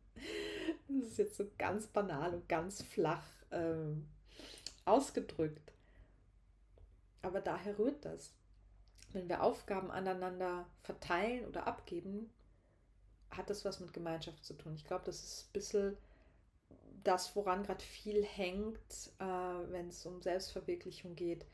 Das 0.88 1.08
ist 1.10 1.18
jetzt 1.20 1.38
so 1.38 1.46
ganz 1.60 1.86
banal 1.86 2.34
und 2.34 2.50
ganz 2.50 2.82
flach 2.82 3.28
ähm, 3.52 4.08
ausgedrückt. 4.86 5.72
Aber 7.22 7.42
daher 7.42 7.78
rührt 7.78 8.04
das. 8.06 8.34
Wenn 9.14 9.30
wir 9.30 9.44
Aufgaben 9.44 9.92
aneinander 9.92 10.66
verteilen 10.82 11.46
oder 11.46 11.68
abgeben, 11.68 12.32
hat 13.30 13.52
das 13.52 13.66
was 13.66 13.80
mit 13.80 13.94
Gemeinschaft 13.94 14.44
zu 14.44 14.56
tun. 14.56 14.74
Ich 14.74 14.86
glaube, 14.86 15.06
das 15.06 15.24
ist 15.24 15.48
ein 15.48 15.54
bisschen 15.54 15.98
das, 17.04 17.36
woran 17.36 17.64
gerade 17.64 17.84
viel 17.84 18.24
hängt, 18.24 19.12
äh, 19.20 19.24
wenn 19.24 19.90
es 19.90 20.06
um 20.06 20.22
Selbstverwirklichung 20.22 21.16
geht. 21.16 21.46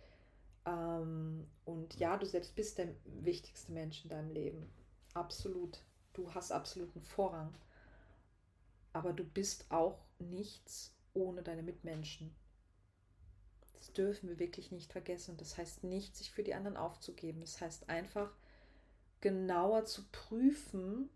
Ähm, 0.65 1.47
und 1.65 1.95
ja, 1.99 2.17
du 2.17 2.25
selbst 2.25 2.55
bist 2.55 2.77
der 2.77 2.89
wichtigste 3.05 3.71
Mensch 3.71 4.03
in 4.03 4.09
deinem 4.09 4.31
Leben. 4.31 4.71
Absolut 5.13 5.83
du 6.13 6.33
hast 6.33 6.51
absoluten 6.51 7.01
Vorrang. 7.01 7.53
Aber 8.93 9.13
du 9.13 9.23
bist 9.23 9.65
auch 9.69 9.99
nichts 10.19 10.93
ohne 11.13 11.43
deine 11.43 11.63
Mitmenschen. 11.63 12.35
Das 13.73 13.93
dürfen 13.93 14.29
wir 14.29 14.39
wirklich 14.39 14.71
nicht 14.71 14.91
vergessen. 14.91 15.37
Das 15.37 15.57
heißt 15.57 15.83
nicht, 15.83 16.15
sich 16.15 16.31
für 16.31 16.43
die 16.43 16.53
anderen 16.53 16.77
aufzugeben. 16.77 17.41
Das 17.41 17.61
heißt 17.61 17.89
einfach, 17.89 18.31
genauer 19.21 19.85
zu 19.85 20.03
prüfen 20.11 21.09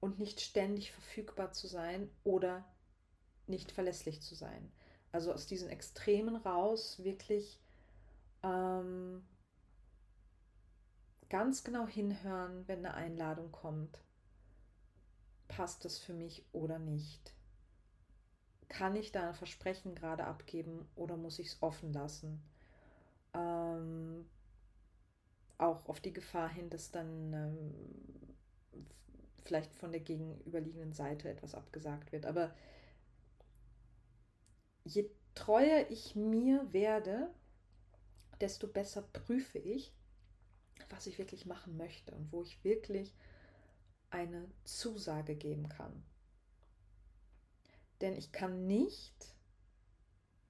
und 0.00 0.18
nicht 0.18 0.40
ständig 0.40 0.92
verfügbar 0.92 1.52
zu 1.52 1.66
sein 1.66 2.10
oder 2.24 2.64
nicht 3.46 3.70
verlässlich 3.70 4.22
zu 4.22 4.34
sein. 4.34 4.72
Also 5.12 5.32
aus 5.32 5.46
diesen 5.46 5.68
Extremen 5.68 6.36
raus 6.36 7.02
wirklich 7.02 7.60
ähm, 8.42 9.22
ganz 11.28 11.64
genau 11.64 11.86
hinhören, 11.86 12.66
wenn 12.66 12.84
eine 12.84 12.94
Einladung 12.94 13.52
kommt. 13.52 13.98
Passt 15.48 15.84
das 15.84 15.98
für 15.98 16.12
mich 16.12 16.44
oder 16.52 16.78
nicht? 16.78 17.34
Kann 18.68 18.94
ich 18.94 19.10
da 19.10 19.28
ein 19.28 19.34
Versprechen 19.34 19.94
gerade 19.94 20.24
abgeben 20.24 20.88
oder 20.94 21.16
muss 21.16 21.40
ich 21.40 21.48
es 21.48 21.62
offen 21.62 21.92
lassen? 21.92 22.40
Ähm, 23.34 24.28
auch 25.58 25.88
auf 25.88 26.00
die 26.00 26.12
Gefahr 26.12 26.48
hin, 26.48 26.70
dass 26.70 26.92
dann 26.92 27.32
ähm, 27.32 27.74
vielleicht 29.44 29.74
von 29.74 29.92
der 29.92 30.00
gegenüberliegenden 30.00 30.92
Seite 30.92 31.28
etwas 31.28 31.54
abgesagt 31.54 32.12
wird. 32.12 32.26
Aber 32.26 32.54
je 34.84 35.10
treuer 35.34 35.86
ich 35.90 36.14
mir 36.16 36.72
werde, 36.72 37.30
desto 38.40 38.66
besser 38.66 39.02
prüfe 39.02 39.58
ich, 39.58 39.92
was 40.88 41.06
ich 41.06 41.18
wirklich 41.18 41.46
machen 41.46 41.76
möchte 41.76 42.14
und 42.14 42.32
wo 42.32 42.42
ich 42.42 42.64
wirklich 42.64 43.14
eine 44.10 44.50
Zusage 44.64 45.36
geben 45.36 45.68
kann. 45.68 46.02
Denn 48.00 48.16
ich 48.16 48.32
kann 48.32 48.66
nicht, 48.66 49.34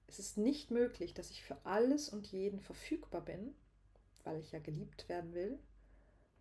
es 0.07 0.19
ist 0.19 0.37
nicht 0.37 0.71
möglich, 0.71 1.13
dass 1.13 1.29
ich 1.29 1.43
für 1.43 1.57
alles 1.65 2.09
und 2.09 2.27
jeden 2.27 2.59
verfügbar 2.59 3.21
bin, 3.21 3.53
weil 4.23 4.39
ich 4.39 4.51
ja 4.51 4.59
geliebt 4.59 5.09
werden 5.09 5.33
will 5.33 5.59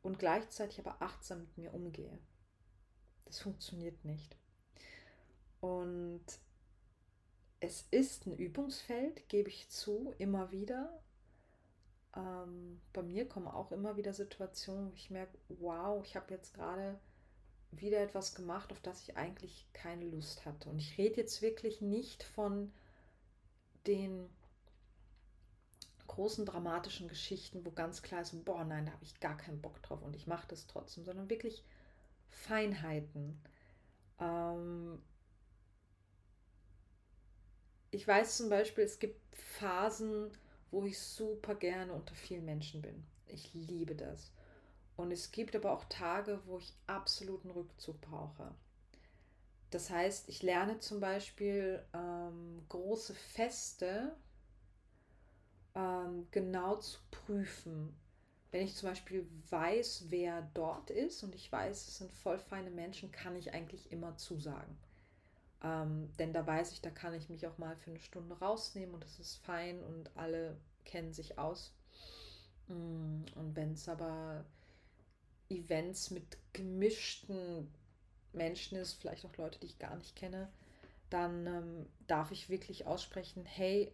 und 0.02 0.18
gleichzeitig 0.18 0.78
aber 0.78 1.02
achtsam 1.02 1.40
mit 1.40 1.58
mir 1.58 1.74
umgehe. 1.74 2.18
Das 3.24 3.40
funktioniert 3.40 4.04
nicht. 4.04 4.36
Und 5.60 6.24
es 7.60 7.86
ist 7.90 8.26
ein 8.26 8.36
Übungsfeld, 8.36 9.28
gebe 9.28 9.50
ich 9.50 9.68
zu, 9.68 10.14
immer 10.18 10.50
wieder. 10.50 11.02
Ähm, 12.16 12.80
bei 12.92 13.02
mir 13.02 13.28
kommen 13.28 13.48
auch 13.48 13.70
immer 13.70 13.96
wieder 13.96 14.14
Situationen, 14.14 14.90
wo 14.90 14.94
ich 14.94 15.10
merke, 15.10 15.36
wow, 15.48 16.02
ich 16.04 16.16
habe 16.16 16.32
jetzt 16.34 16.54
gerade 16.54 16.98
wieder 17.70 18.00
etwas 18.00 18.34
gemacht, 18.34 18.72
auf 18.72 18.80
das 18.80 19.02
ich 19.02 19.16
eigentlich 19.16 19.68
keine 19.72 20.06
Lust 20.06 20.44
hatte. 20.44 20.68
Und 20.68 20.78
ich 20.78 20.98
rede 20.98 21.20
jetzt 21.20 21.42
wirklich 21.42 21.80
nicht 21.80 22.22
von 22.22 22.72
den 23.86 24.28
großen 26.06 26.44
dramatischen 26.44 27.08
Geschichten, 27.08 27.64
wo 27.64 27.70
ganz 27.70 28.02
klar 28.02 28.22
ist, 28.22 28.44
boah, 28.44 28.64
nein, 28.64 28.86
da 28.86 28.92
habe 28.92 29.04
ich 29.04 29.20
gar 29.20 29.36
keinen 29.36 29.60
Bock 29.60 29.80
drauf 29.82 30.02
und 30.02 30.16
ich 30.16 30.26
mache 30.26 30.48
das 30.48 30.66
trotzdem, 30.66 31.04
sondern 31.04 31.30
wirklich 31.30 31.64
Feinheiten. 32.30 33.40
Ähm 34.18 35.02
ich 37.90 38.06
weiß 38.06 38.36
zum 38.36 38.48
Beispiel, 38.48 38.84
es 38.84 38.98
gibt 38.98 39.20
Phasen, 39.34 40.30
wo 40.70 40.84
ich 40.84 40.98
super 40.98 41.54
gerne 41.54 41.92
unter 41.92 42.14
vielen 42.14 42.44
Menschen 42.44 42.82
bin. 42.82 43.04
Ich 43.26 43.52
liebe 43.54 43.94
das. 43.94 44.32
Und 44.96 45.12
es 45.12 45.32
gibt 45.32 45.56
aber 45.56 45.72
auch 45.72 45.84
Tage, 45.84 46.40
wo 46.46 46.58
ich 46.58 46.74
absoluten 46.86 47.50
Rückzug 47.50 48.00
brauche. 48.00 48.54
Das 49.70 49.88
heißt, 49.88 50.28
ich 50.28 50.42
lerne 50.42 50.80
zum 50.80 51.00
Beispiel 51.00 51.82
ähm, 51.94 52.62
große 52.68 53.14
Feste 53.14 54.16
ähm, 55.74 56.26
genau 56.30 56.76
zu 56.76 56.98
prüfen. 57.10 57.96
Wenn 58.50 58.64
ich 58.64 58.74
zum 58.76 58.88
Beispiel 58.88 59.28
weiß, 59.50 60.06
wer 60.08 60.42
dort 60.54 60.90
ist 60.90 61.22
und 61.22 61.34
ich 61.34 61.50
weiß, 61.50 61.86
es 61.86 61.98
sind 61.98 62.10
voll 62.10 62.38
feine 62.38 62.70
Menschen, 62.70 63.12
kann 63.12 63.36
ich 63.36 63.52
eigentlich 63.52 63.92
immer 63.92 64.16
zusagen. 64.16 64.76
Ähm, 65.62 66.10
denn 66.18 66.32
da 66.32 66.46
weiß 66.46 66.72
ich, 66.72 66.80
da 66.80 66.90
kann 66.90 67.14
ich 67.14 67.28
mich 67.28 67.46
auch 67.46 67.58
mal 67.58 67.76
für 67.76 67.90
eine 67.90 68.00
Stunde 68.00 68.38
rausnehmen 68.38 68.94
und 68.94 69.04
es 69.04 69.20
ist 69.20 69.36
fein 69.44 69.82
und 69.84 70.10
alle 70.16 70.56
kennen 70.84 71.12
sich 71.12 71.38
aus. 71.38 71.72
Mm, 72.68 73.22
und 73.36 73.54
wenn 73.54 73.72
es 73.72 73.88
aber 73.88 74.44
Events 75.48 76.10
mit 76.10 76.38
gemischten 76.52 77.72
Menschen 78.32 78.78
ist, 78.78 78.94
vielleicht 78.94 79.24
auch 79.26 79.36
Leute, 79.36 79.60
die 79.60 79.66
ich 79.66 79.78
gar 79.78 79.96
nicht 79.96 80.16
kenne, 80.16 80.48
dann 81.10 81.46
ähm, 81.46 81.86
darf 82.06 82.30
ich 82.30 82.48
wirklich 82.48 82.86
aussprechen, 82.86 83.44
hey, 83.44 83.92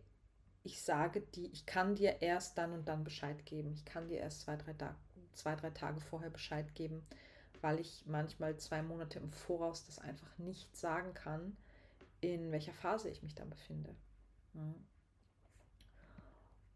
ich 0.66 0.82
sage 0.82 1.20
die, 1.20 1.46
ich 1.52 1.64
kann 1.64 1.94
dir 1.94 2.20
erst 2.22 2.58
dann 2.58 2.72
und 2.72 2.88
dann 2.88 3.04
Bescheid 3.04 3.46
geben. 3.46 3.72
Ich 3.72 3.84
kann 3.84 4.08
dir 4.08 4.18
erst 4.18 4.40
zwei, 4.40 4.56
drei, 4.56 4.72
Tag, 4.72 4.96
zwei, 5.32 5.54
drei 5.54 5.70
Tage 5.70 6.00
vorher 6.00 6.28
Bescheid 6.28 6.74
geben, 6.74 7.06
weil 7.60 7.78
ich 7.78 8.02
manchmal 8.06 8.56
zwei 8.56 8.82
Monate 8.82 9.20
im 9.20 9.30
Voraus 9.30 9.86
das 9.86 10.00
einfach 10.00 10.36
nicht 10.38 10.76
sagen 10.76 11.14
kann, 11.14 11.56
in 12.20 12.50
welcher 12.50 12.72
Phase 12.72 13.08
ich 13.08 13.22
mich 13.22 13.36
dann 13.36 13.48
befinde. 13.48 13.94
Ja. 14.54 14.74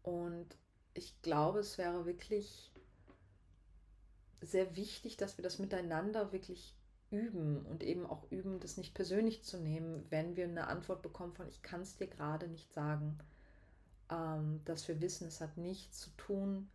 Und 0.03 0.47
ich 0.93 1.21
glaube, 1.21 1.59
es 1.59 1.77
wäre 1.77 2.05
wirklich 2.05 2.71
sehr 4.39 4.77
wichtig, 4.77 5.17
dass 5.17 5.37
wir 5.37 5.43
das 5.43 5.59
miteinander 5.59 6.31
wirklich 6.31 6.77
üben 7.09 7.65
und 7.65 7.83
eben 7.83 8.05
auch 8.05 8.31
üben, 8.31 8.61
das 8.61 8.77
nicht 8.77 8.93
persönlich 8.93 9.43
zu 9.43 9.57
nehmen, 9.57 10.05
wenn 10.09 10.37
wir 10.37 10.45
eine 10.45 10.67
Antwort 10.67 11.01
bekommen 11.01 11.33
von 11.33 11.49
ich 11.49 11.61
kann 11.61 11.81
es 11.81 11.97
dir 11.97 12.07
gerade 12.07 12.47
nicht 12.47 12.71
sagen. 12.71 13.19
Ähm, 14.11 14.61
dass 14.65 14.87
wir 14.87 15.01
wissen, 15.01 15.27
es 15.27 15.41
hat 15.41 15.57
nichts 15.57 15.99
zu 15.99 16.09
tun 16.17 16.69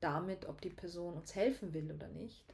damit, 0.00 0.46
ob 0.46 0.60
die 0.60 0.70
Person 0.70 1.14
uns 1.14 1.34
helfen 1.34 1.72
will 1.72 1.92
oder 1.92 2.08
nicht 2.08 2.44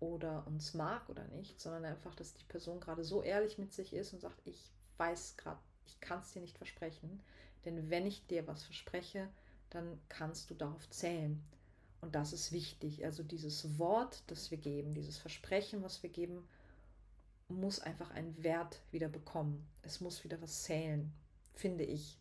oder 0.00 0.46
uns 0.46 0.74
mag 0.74 1.08
oder 1.08 1.24
nicht, 1.28 1.60
sondern 1.60 1.84
einfach, 1.84 2.14
dass 2.14 2.34
die 2.34 2.44
Person 2.44 2.80
gerade 2.80 3.04
so 3.04 3.22
ehrlich 3.22 3.58
mit 3.58 3.72
sich 3.72 3.92
ist 3.92 4.12
und 4.14 4.20
sagt, 4.20 4.40
ich 4.46 4.72
weiß 4.96 5.36
gerade, 5.36 5.60
ich 5.86 6.00
kann 6.00 6.20
es 6.20 6.32
dir 6.32 6.40
nicht 6.40 6.56
versprechen, 6.56 7.20
denn 7.64 7.90
wenn 7.90 8.06
ich 8.06 8.26
dir 8.26 8.46
was 8.46 8.64
verspreche, 8.64 9.28
dann 9.70 10.00
kannst 10.08 10.48
du 10.50 10.54
darauf 10.54 10.88
zählen. 10.88 11.42
Und 12.00 12.14
das 12.14 12.32
ist 12.32 12.52
wichtig. 12.52 13.04
Also 13.04 13.22
dieses 13.22 13.78
Wort, 13.78 14.22
das 14.28 14.50
wir 14.50 14.58
geben, 14.58 14.94
dieses 14.94 15.18
Versprechen, 15.18 15.82
was 15.82 16.02
wir 16.02 16.10
geben, 16.10 16.48
muss 17.48 17.80
einfach 17.80 18.10
einen 18.12 18.42
Wert 18.42 18.80
wieder 18.92 19.08
bekommen. 19.08 19.66
Es 19.82 20.00
muss 20.00 20.22
wieder 20.24 20.40
was 20.40 20.62
zählen, 20.62 21.12
finde 21.54 21.84
ich. 21.84 22.18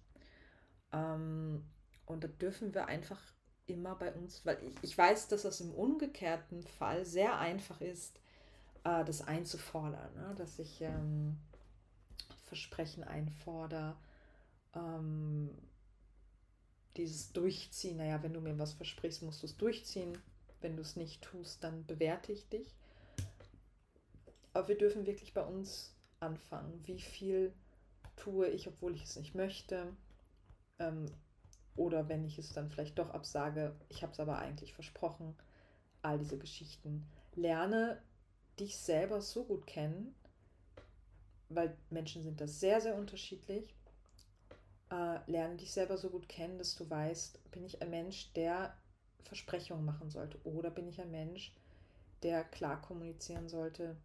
Ähm, 0.91 1.63
und 2.06 2.24
da 2.24 2.27
dürfen 2.27 2.74
wir 2.74 2.88
einfach 2.88 3.22
immer 3.65 3.96
bei 3.96 4.13
uns, 4.13 4.46
weil 4.46 4.58
ich, 4.63 4.75
ich 4.82 4.98
weiß, 4.98 5.27
dass 5.27 5.44
das 5.44 5.60
im 5.60 5.74
umgekehrten 5.74 6.63
Fall 6.63 7.06
sehr 7.06 7.38
einfach 7.38 7.82
ist, 7.82 8.15
äh, 8.84 9.03
das 9.03 9.22
einzufordern, 9.27 10.13
ne? 10.15 10.34
dass 10.38 10.58
ich 10.60 10.82
ähm, 10.82 11.38
Versprechen 12.46 13.03
einfordere, 13.03 13.98
ähm, 14.74 15.50
dieses 16.96 17.32
Durchziehen, 17.32 17.98
naja, 17.98 18.24
wenn 18.24 18.34
du 18.34 18.41
mir 18.41 18.58
was 18.58 18.74
versprichst, 18.74 19.22
musst 19.22 19.44
du 19.44 19.48
es 19.48 19.58
durchziehen. 19.58 20.17
Wenn 20.62 20.75
du 20.75 20.82
es 20.82 20.96
nicht 20.96 21.22
tust, 21.22 21.63
dann 21.63 21.86
bewerte 21.86 22.32
ich 22.32 22.50
dich. 22.50 22.74
Aber 24.53 24.67
wir 24.67 24.77
dürfen 24.77 25.06
wirklich 25.06 25.34
bei 25.36 25.46
uns 25.46 25.94
anfangen. 26.20 26.82
Wie 26.86 27.00
viel 27.00 27.53
tue 28.15 28.48
ich, 28.48 28.67
obwohl 28.67 28.96
ich 28.96 29.03
es 29.03 29.15
nicht 29.15 29.36
möchte? 29.36 29.96
Ähm, 30.79 31.05
oder 31.75 32.10
wenn 32.10 32.25
ich 32.25 32.39
es 32.39 32.53
dann 32.53 32.69
vielleicht 32.69 32.98
doch 32.98 33.12
absage, 33.12 33.75
ich 33.89 34.01
habe 34.01 34.13
es 34.13 34.19
aber 34.19 34.39
eigentlich 34.39 34.74
versprochen. 34.74 35.36
All 36.01 36.19
diese 36.19 36.38
Geschichten. 36.38 37.07
Lerne 37.36 38.01
dich 38.60 38.77
selber 38.77 39.22
so 39.22 39.43
gut 39.43 39.67
kennen, 39.67 40.15
weil 41.50 41.75
Menschen 41.89 42.24
sind 42.24 42.41
da 42.41 42.48
sehr, 42.48 42.81
sehr 42.81 42.96
unterschiedlich 42.96 43.74
äh, 44.89 45.19
lerne 45.29 45.57
dich 45.57 45.72
selber 45.72 45.98
so 45.98 46.10
gut 46.10 46.29
kennen, 46.29 46.57
dass 46.57 46.75
du 46.75 46.89
weißt, 46.89 47.51
bin 47.51 47.65
ich 47.65 47.81
ein 47.81 47.89
Mensch, 47.89 48.31
der 48.34 48.75
Versprechungen 49.24 49.86
machen 49.86 50.10
sollte 50.10 50.39
oder 50.46 50.72
bin 50.72 50.88
ich 50.88 51.01
ein 51.01 51.12
Mensch, 51.12 51.53
der 52.24 52.43
klar 52.46 52.81
kommunizieren 52.81 53.49
sollte, 53.49 53.97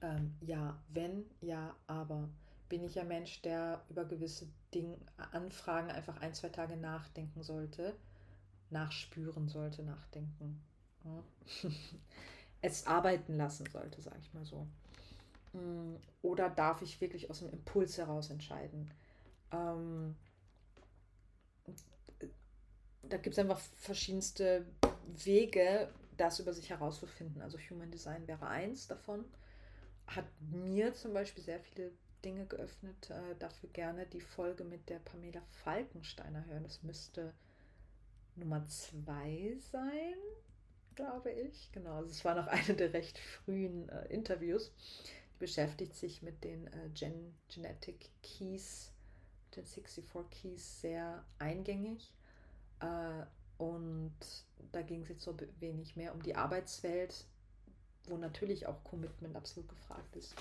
ähm, 0.00 0.36
ja, 0.40 0.80
wenn, 0.88 1.28
ja, 1.40 1.74
aber 1.86 2.28
bin 2.68 2.84
ich 2.84 2.98
ein 2.98 3.08
Mensch, 3.08 3.42
der 3.42 3.84
über 3.88 4.04
gewisse 4.04 4.46
Dinge, 4.74 4.96
Anfragen 5.32 5.90
einfach 5.90 6.20
ein, 6.20 6.34
zwei 6.34 6.48
Tage 6.48 6.76
nachdenken 6.76 7.42
sollte, 7.42 7.94
nachspüren 8.70 9.48
sollte, 9.48 9.82
nachdenken. 9.82 10.62
Ja. 11.04 11.22
es 12.62 12.86
arbeiten 12.86 13.36
lassen 13.36 13.66
sollte, 13.70 14.00
sage 14.00 14.18
ich 14.20 14.32
mal 14.32 14.44
so. 14.44 14.66
Mm, 15.52 15.96
oder 16.22 16.48
darf 16.48 16.82
ich 16.82 17.00
wirklich 17.00 17.28
aus 17.30 17.40
dem 17.40 17.50
Impuls 17.50 17.98
heraus 17.98 18.30
entscheiden? 18.30 18.90
Ähm, 19.50 20.16
da 23.02 23.16
gibt 23.18 23.34
es 23.34 23.38
einfach 23.38 23.60
verschiedenste 23.76 24.64
Wege, 25.24 25.92
das 26.16 26.38
über 26.38 26.52
sich 26.52 26.70
herauszufinden. 26.70 27.42
Also 27.42 27.58
Human 27.58 27.90
Design 27.90 28.26
wäre 28.26 28.46
eins 28.46 28.86
davon. 28.86 29.24
Hat 30.06 30.24
mir 30.40 30.94
zum 30.94 31.12
Beispiel 31.12 31.42
sehr 31.42 31.60
viele 31.60 31.90
Dinge 32.24 32.46
geöffnet. 32.46 33.10
Äh, 33.10 33.36
dafür 33.38 33.68
gerne 33.70 34.06
die 34.06 34.20
Folge 34.20 34.64
mit 34.64 34.88
der 34.88 34.98
Pamela 34.98 35.42
Falkensteiner 35.64 36.44
hören. 36.46 36.64
Das 36.64 36.82
müsste 36.82 37.32
Nummer 38.36 38.66
zwei 38.66 39.56
sein, 39.70 40.14
glaube 40.94 41.30
ich. 41.30 41.70
Genau, 41.72 41.96
also 41.96 42.10
es 42.10 42.24
war 42.24 42.34
noch 42.34 42.46
eine 42.48 42.74
der 42.74 42.92
recht 42.92 43.18
frühen 43.18 43.88
äh, 43.88 44.06
Interviews. 44.06 44.72
Die 45.34 45.38
beschäftigt 45.38 45.94
sich 45.96 46.22
mit 46.22 46.44
den 46.44 46.66
äh, 46.68 46.90
Gen 46.94 47.34
Genetic 47.48 48.10
Keys 48.22 48.92
den 49.56 49.66
64 49.66 50.04
Keys 50.30 50.80
sehr 50.80 51.24
eingängig. 51.38 52.12
Äh, 52.80 53.24
und 53.58 54.14
da 54.72 54.82
ging 54.82 55.02
es 55.02 55.08
jetzt 55.08 55.22
so 55.22 55.36
wenig 55.60 55.96
mehr 55.96 56.14
um 56.14 56.22
die 56.22 56.34
Arbeitswelt, 56.34 57.26
wo 58.08 58.16
natürlich 58.16 58.66
auch 58.66 58.82
Commitment 58.84 59.36
absolut 59.36 59.68
gefragt 59.68 60.16
ist. 60.16 60.34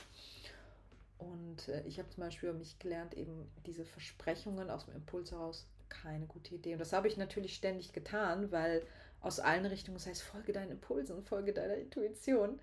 Und 1.22 1.68
äh, 1.68 1.84
ich 1.84 2.00
habe 2.00 2.10
zum 2.10 2.24
Beispiel 2.24 2.50
über 2.50 2.58
mich 2.58 2.80
gelernt, 2.80 3.14
eben 3.14 3.48
diese 3.68 3.86
Versprechungen 3.86 4.72
aus 4.72 4.86
dem 4.86 4.96
Impuls 4.96 5.32
heraus, 5.32 5.68
keine 5.88 6.26
gute 6.26 6.56
Idee. 6.56 6.74
Und 6.74 6.80
das 6.80 6.94
habe 6.94 7.08
ich 7.08 7.16
natürlich 7.16 7.56
ständig 7.56 7.94
getan, 7.94 8.52
weil 8.52 8.84
aus 9.20 9.40
allen 9.40 9.68
Richtungen, 9.68 9.98
das 9.98 10.08
heißt, 10.08 10.24
folge 10.24 10.52
deinen 10.52 10.72
Impulsen, 10.72 11.24
folge 11.24 11.54
deiner 11.54 11.76
Intuition. 11.76 12.60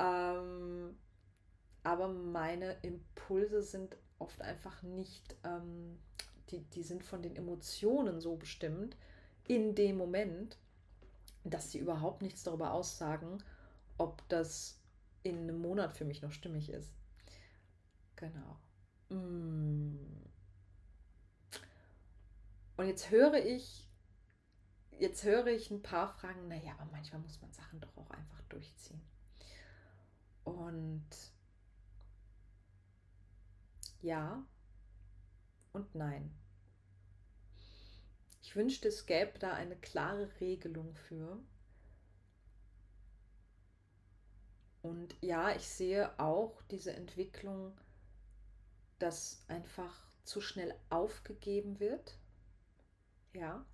Ähm, 0.00 0.96
aber 1.84 2.08
meine 2.08 2.76
Impulse 2.82 3.62
sind 3.62 3.96
oft 4.18 4.42
einfach 4.42 4.82
nicht, 4.82 5.36
ähm, 5.44 5.98
die, 6.50 6.58
die 6.58 6.82
sind 6.82 7.04
von 7.04 7.22
den 7.22 7.36
Emotionen 7.36 8.20
so 8.20 8.34
bestimmt 8.34 8.96
in 9.46 9.76
dem 9.76 9.96
Moment, 9.96 10.58
dass 11.44 11.70
sie 11.70 11.78
überhaupt 11.78 12.22
nichts 12.22 12.42
darüber 12.42 12.72
aussagen, 12.72 13.38
ob 13.96 14.28
das 14.28 14.80
in 15.22 15.38
einem 15.38 15.60
Monat 15.60 15.92
für 15.92 16.04
mich 16.04 16.20
noch 16.20 16.32
stimmig 16.32 16.68
ist. 16.70 16.92
Genau. 18.22 18.56
Mm. 19.08 19.98
Und 22.76 22.86
jetzt 22.86 23.10
höre 23.10 23.44
ich, 23.44 23.90
jetzt 25.00 25.24
höre 25.24 25.48
ich 25.48 25.72
ein 25.72 25.82
paar 25.82 26.06
Fragen, 26.06 26.46
naja, 26.46 26.72
aber 26.78 26.88
manchmal 26.92 27.20
muss 27.20 27.40
man 27.42 27.52
Sachen 27.52 27.80
doch 27.80 27.96
auch 27.96 28.10
einfach 28.10 28.40
durchziehen. 28.42 29.02
Und 30.44 31.08
ja 34.02 34.46
und 35.72 35.92
nein. 35.96 36.32
Ich 38.40 38.54
wünschte, 38.54 38.86
es 38.86 39.06
gäbe 39.06 39.36
da 39.40 39.52
eine 39.52 39.76
klare 39.76 40.30
Regelung 40.40 40.94
für. 40.94 41.42
Und 44.82 45.16
ja, 45.20 45.50
ich 45.56 45.66
sehe 45.66 46.16
auch 46.20 46.62
diese 46.70 46.92
Entwicklung, 46.92 47.76
dass 49.02 49.42
einfach 49.48 50.00
zu 50.22 50.40
schnell 50.40 50.72
aufgegeben 50.88 51.80
wird. 51.80 52.16
Ja. 53.34 53.66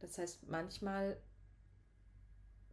Das 0.00 0.18
heißt, 0.18 0.46
manchmal 0.48 1.16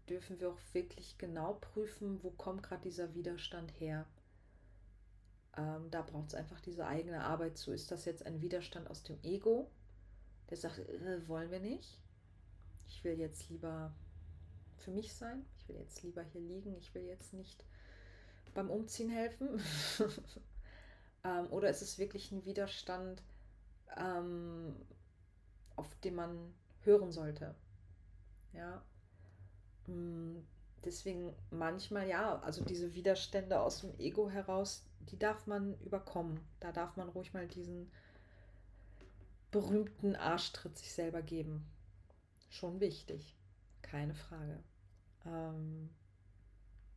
dürfen 0.10 0.40
wir 0.42 0.50
auch 0.50 0.60
wirklich 0.74 1.18
genau 1.18 1.54
prüfen, 1.54 2.22
wo 2.22 2.32
kommt 2.32 2.64
gerade 2.64 2.82
dieser 2.82 3.14
Widerstand 3.14 3.72
her. 3.80 4.06
Ähm, 5.56 5.90
da 5.90 6.02
braucht 6.02 6.30
es 6.30 6.36
einfach 6.36 6.60
diese 6.60 6.86
eigene 6.86 7.24
Arbeit 7.24 7.58
zu. 7.58 7.72
Ist 7.72 7.92
das 7.92 8.04
jetzt 8.04 8.26
ein 8.26 8.42
Widerstand 8.42 8.90
aus 8.90 9.04
dem 9.04 9.24
Ego, 9.24 9.72
der 10.50 10.58
sagt, 10.58 10.80
äh, 10.80 11.28
wollen 11.30 11.50
wir 11.50 11.62
nicht? 11.62 11.98
Ich 12.88 13.06
will 13.06 13.18
jetzt 13.18 13.48
lieber 13.50 13.94
für 14.78 14.92
mich 14.92 15.14
sein. 15.14 15.46
Ich 15.60 15.70
will 15.70 15.78
jetzt 15.78 16.04
lieber 16.04 16.24
hier 16.24 16.42
liegen. 16.42 16.76
Ich 16.76 16.94
will 16.94 17.04
jetzt 17.04 17.34
nicht 17.34 17.64
beim 18.54 18.70
Umziehen 18.70 19.10
helfen. 19.10 19.62
ähm, 21.24 21.48
oder 21.52 21.70
ist 21.70 21.82
es 21.82 21.98
wirklich 21.98 22.32
ein 22.32 22.46
Widerstand, 22.46 23.22
ähm, 23.98 24.76
auf 25.76 25.94
den 26.04 26.16
man 26.16 26.54
hören 26.84 27.12
sollte? 27.12 27.56
Ja. 28.54 28.82
Mm, 29.88 30.38
deswegen 30.84 31.34
manchmal 31.52 32.08
ja, 32.08 32.40
also 32.40 32.64
diese 32.64 32.94
Widerstände 32.94 33.60
aus 33.60 33.82
dem 33.82 33.98
Ego 34.00 34.30
heraus, 34.30 34.86
die 35.12 35.18
darf 35.18 35.48
man 35.48 35.78
überkommen. 35.80 36.40
Da 36.60 36.72
darf 36.72 36.96
man 36.96 37.10
ruhig 37.10 37.34
mal 37.34 37.48
diesen 37.48 37.92
berühmten 39.52 40.16
Arschtritt 40.16 40.78
sich 40.78 40.94
selber 40.94 41.22
geben. 41.22 41.66
Schon 42.50 42.80
wichtig, 42.80 43.36
keine 43.82 44.16
Frage. 44.16 44.64
Ähm, 45.26 45.90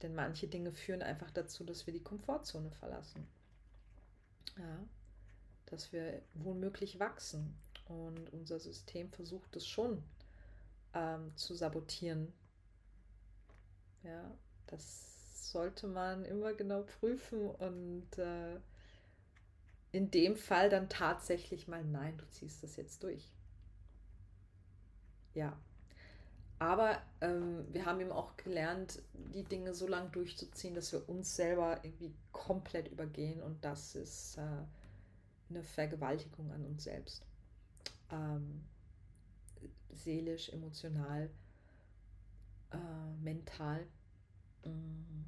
denn 0.02 0.14
manche 0.14 0.48
Dinge 0.48 0.72
führen 0.72 1.02
einfach 1.02 1.30
dazu, 1.30 1.64
dass 1.64 1.86
wir 1.86 1.92
die 1.92 2.02
Komfortzone 2.02 2.70
verlassen. 2.70 3.26
Ja, 4.58 4.84
dass 5.66 5.92
wir 5.92 6.22
womöglich 6.34 6.98
wachsen. 6.98 7.56
Und 7.86 8.32
unser 8.32 8.58
System 8.58 9.10
versucht 9.10 9.56
es 9.56 9.66
schon 9.66 10.02
ähm, 10.94 11.36
zu 11.36 11.54
sabotieren. 11.54 12.32
Ja, 14.02 14.30
das 14.66 15.50
sollte 15.50 15.86
man 15.86 16.24
immer 16.24 16.54
genau 16.54 16.82
prüfen 16.82 17.50
und 17.50 18.18
äh, 18.18 18.58
in 19.92 20.10
dem 20.10 20.36
Fall 20.36 20.70
dann 20.70 20.88
tatsächlich 20.88 21.68
mal, 21.68 21.84
nein, 21.84 22.16
du 22.16 22.26
ziehst 22.30 22.62
das 22.62 22.76
jetzt 22.76 23.02
durch. 23.02 23.30
Ja. 25.34 25.58
Aber 26.62 27.02
ähm, 27.20 27.66
wir 27.72 27.86
haben 27.86 27.98
eben 27.98 28.12
auch 28.12 28.36
gelernt, 28.36 29.02
die 29.14 29.42
Dinge 29.42 29.74
so 29.74 29.88
lange 29.88 30.10
durchzuziehen, 30.10 30.76
dass 30.76 30.92
wir 30.92 31.08
uns 31.08 31.34
selber 31.34 31.80
irgendwie 31.82 32.14
komplett 32.30 32.86
übergehen 32.86 33.42
und 33.42 33.64
das 33.64 33.96
ist 33.96 34.38
äh, 34.38 34.42
eine 35.50 35.64
Vergewaltigung 35.64 36.52
an 36.52 36.64
uns 36.64 36.84
selbst. 36.84 37.26
Ähm, 38.12 38.62
seelisch, 39.90 40.50
emotional, 40.50 41.30
äh, 42.70 43.24
mental. 43.24 43.84
Mm. 44.64 45.24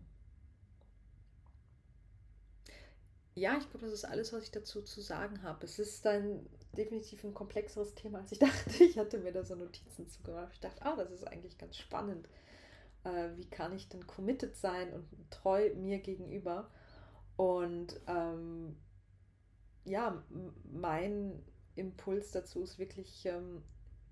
Ja, 3.34 3.58
ich 3.58 3.68
glaube, 3.70 3.86
das 3.86 3.92
ist 3.94 4.04
alles, 4.04 4.32
was 4.32 4.44
ich 4.44 4.52
dazu 4.52 4.82
zu 4.82 5.00
sagen 5.00 5.42
habe. 5.42 5.64
Es 5.64 5.80
ist 5.80 6.04
dann 6.04 6.46
definitiv 6.74 7.24
ein 7.24 7.34
komplexeres 7.34 7.94
Thema, 7.94 8.18
als 8.18 8.32
ich 8.32 8.38
dachte. 8.40 8.84
Ich 8.84 8.98
hatte 8.98 9.18
mir 9.18 9.32
da 9.32 9.44
so 9.44 9.54
Notizen 9.54 10.08
zugemacht. 10.08 10.52
Ich 10.52 10.60
dachte, 10.60 10.84
ah, 10.84 10.96
das 10.96 11.10
ist 11.10 11.26
eigentlich 11.26 11.58
ganz 11.58 11.76
spannend. 11.76 12.28
Äh, 13.04 13.30
wie 13.36 13.48
kann 13.48 13.74
ich 13.74 13.88
denn 13.88 14.06
committed 14.06 14.56
sein 14.56 14.92
und 14.92 15.06
treu 15.30 15.74
mir 15.74 15.98
gegenüber? 15.98 16.70
Und 17.36 18.00
ähm, 18.06 18.76
ja, 19.84 20.22
mein 20.72 21.42
Impuls 21.74 22.30
dazu 22.30 22.62
ist 22.62 22.78
wirklich, 22.78 23.26
ähm, 23.26 23.62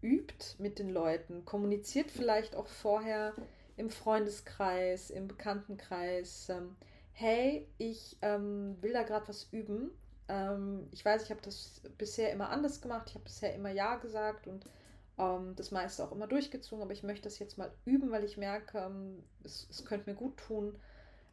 übt 0.02 0.56
mit 0.58 0.78
den 0.78 0.90
Leuten, 0.90 1.44
kommuniziert 1.44 2.10
vielleicht 2.10 2.56
auch 2.56 2.66
vorher 2.66 3.34
im 3.76 3.88
Freundeskreis, 3.88 5.10
im 5.10 5.28
Bekanntenkreis. 5.28 6.48
Ähm, 6.50 6.76
hey, 7.12 7.68
ich 7.78 8.18
ähm, 8.20 8.76
will 8.80 8.92
da 8.92 9.04
gerade 9.04 9.28
was 9.28 9.48
üben. 9.52 9.90
Ähm, 10.28 10.88
ich 10.92 11.04
weiß, 11.04 11.24
ich 11.24 11.30
habe 11.30 11.40
das 11.42 11.80
bisher 11.98 12.32
immer 12.32 12.50
anders 12.50 12.80
gemacht. 12.80 13.08
Ich 13.08 13.14
habe 13.14 13.24
bisher 13.24 13.54
immer 13.54 13.70
Ja 13.70 13.96
gesagt 13.96 14.46
und 14.46 14.66
ähm, 15.18 15.54
das 15.56 15.70
meiste 15.70 16.04
auch 16.04 16.12
immer 16.12 16.26
durchgezogen, 16.26 16.82
aber 16.82 16.92
ich 16.92 17.02
möchte 17.02 17.24
das 17.24 17.38
jetzt 17.38 17.58
mal 17.58 17.72
üben, 17.84 18.10
weil 18.10 18.24
ich 18.24 18.36
merke, 18.36 18.78
ähm, 18.78 19.22
es, 19.44 19.66
es 19.70 19.84
könnte 19.84 20.10
mir 20.10 20.16
gut 20.16 20.36
tun. 20.38 20.74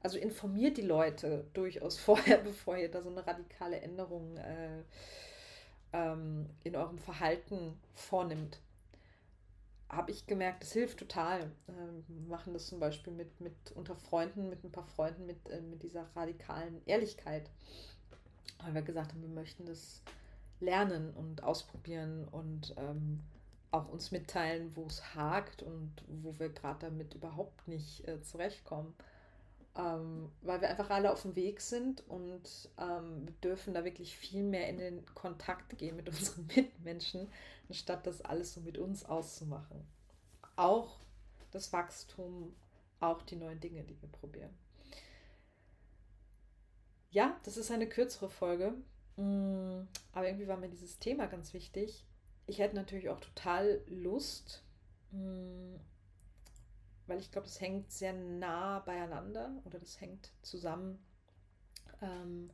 Also 0.01 0.17
informiert 0.17 0.77
die 0.77 0.83
Leute 0.83 1.45
durchaus 1.53 1.97
vorher, 1.99 2.37
bevor 2.37 2.77
ihr 2.77 2.89
da 2.91 3.01
so 3.01 3.09
eine 3.09 3.25
radikale 3.25 3.79
Änderung 3.81 4.37
äh, 4.37 4.83
ähm, 5.93 6.49
in 6.63 6.75
eurem 6.75 6.99
Verhalten 6.99 7.79
vornimmt 7.93 8.59
habe 9.89 10.11
ich 10.11 10.27
gemerkt, 10.27 10.61
das 10.61 10.71
hilft 10.71 10.99
total. 10.99 11.51
Ähm, 11.67 12.03
wir 12.07 12.29
machen 12.29 12.53
das 12.53 12.67
zum 12.67 12.79
Beispiel 12.79 13.11
mit, 13.11 13.41
mit 13.41 13.53
unter 13.73 13.95
Freunden, 13.95 14.49
mit 14.49 14.63
ein 14.63 14.71
paar 14.71 14.85
Freunden, 14.85 15.25
mit, 15.25 15.49
äh, 15.49 15.61
mit 15.61 15.83
dieser 15.83 16.05
radikalen 16.15 16.81
Ehrlichkeit. 16.85 17.49
Weil 18.63 18.73
wir 18.73 18.81
gesagt 18.81 19.11
haben, 19.11 19.21
wir 19.21 19.29
möchten 19.29 19.65
das 19.65 20.01
lernen 20.59 21.13
und 21.13 21.43
ausprobieren 21.43 22.27
und 22.27 22.73
ähm, 22.77 23.21
auch 23.71 23.87
uns 23.89 24.11
mitteilen, 24.11 24.75
wo 24.75 24.85
es 24.85 25.15
hakt 25.15 25.61
und 25.63 25.91
wo 26.07 26.37
wir 26.39 26.49
gerade 26.49 26.87
damit 26.87 27.13
überhaupt 27.13 27.67
nicht 27.67 28.07
äh, 28.07 28.21
zurechtkommen. 28.21 28.93
Ähm, 29.75 30.31
weil 30.41 30.61
wir 30.61 30.69
einfach 30.69 30.89
alle 30.89 31.11
auf 31.11 31.21
dem 31.21 31.35
Weg 31.35 31.61
sind 31.61 32.07
und 32.09 32.69
ähm, 32.79 33.27
wir 33.27 33.33
dürfen 33.43 33.73
da 33.73 33.85
wirklich 33.85 34.17
viel 34.17 34.43
mehr 34.43 34.67
in 34.67 34.79
den 34.79 35.05
Kontakt 35.13 35.77
gehen 35.77 35.95
mit 35.95 36.09
unseren 36.09 36.47
Mitmenschen, 36.47 37.29
anstatt 37.67 38.07
das 38.07 38.21
alles 38.21 38.53
so 38.53 38.61
mit 38.61 38.77
uns 38.77 39.05
auszumachen. 39.05 39.85
Auch 40.55 40.99
das 41.51 41.71
Wachstum, 41.71 42.53
auch 42.99 43.21
die 43.21 43.35
neuen 43.35 43.59
Dinge, 43.59 43.83
die 43.83 44.01
wir 44.01 44.09
probieren. 44.09 44.53
Ja, 47.11 47.39
das 47.43 47.57
ist 47.57 47.71
eine 47.71 47.87
kürzere 47.89 48.29
Folge, 48.29 48.73
mm, 49.17 49.87
aber 50.13 50.27
irgendwie 50.27 50.47
war 50.47 50.57
mir 50.57 50.69
dieses 50.69 50.99
Thema 50.99 51.25
ganz 51.27 51.53
wichtig. 51.53 52.05
Ich 52.45 52.59
hätte 52.59 52.75
natürlich 52.75 53.09
auch 53.09 53.19
total 53.19 53.81
Lust, 53.87 54.63
mm, 55.11 55.75
weil 57.07 57.19
ich 57.19 57.31
glaube, 57.31 57.47
das 57.47 57.59
hängt 57.61 57.91
sehr 57.91 58.13
nah 58.13 58.79
beieinander 58.79 59.59
oder 59.65 59.79
das 59.79 59.99
hängt 59.99 60.31
zusammen. 60.43 60.99
Ähm, 62.01 62.51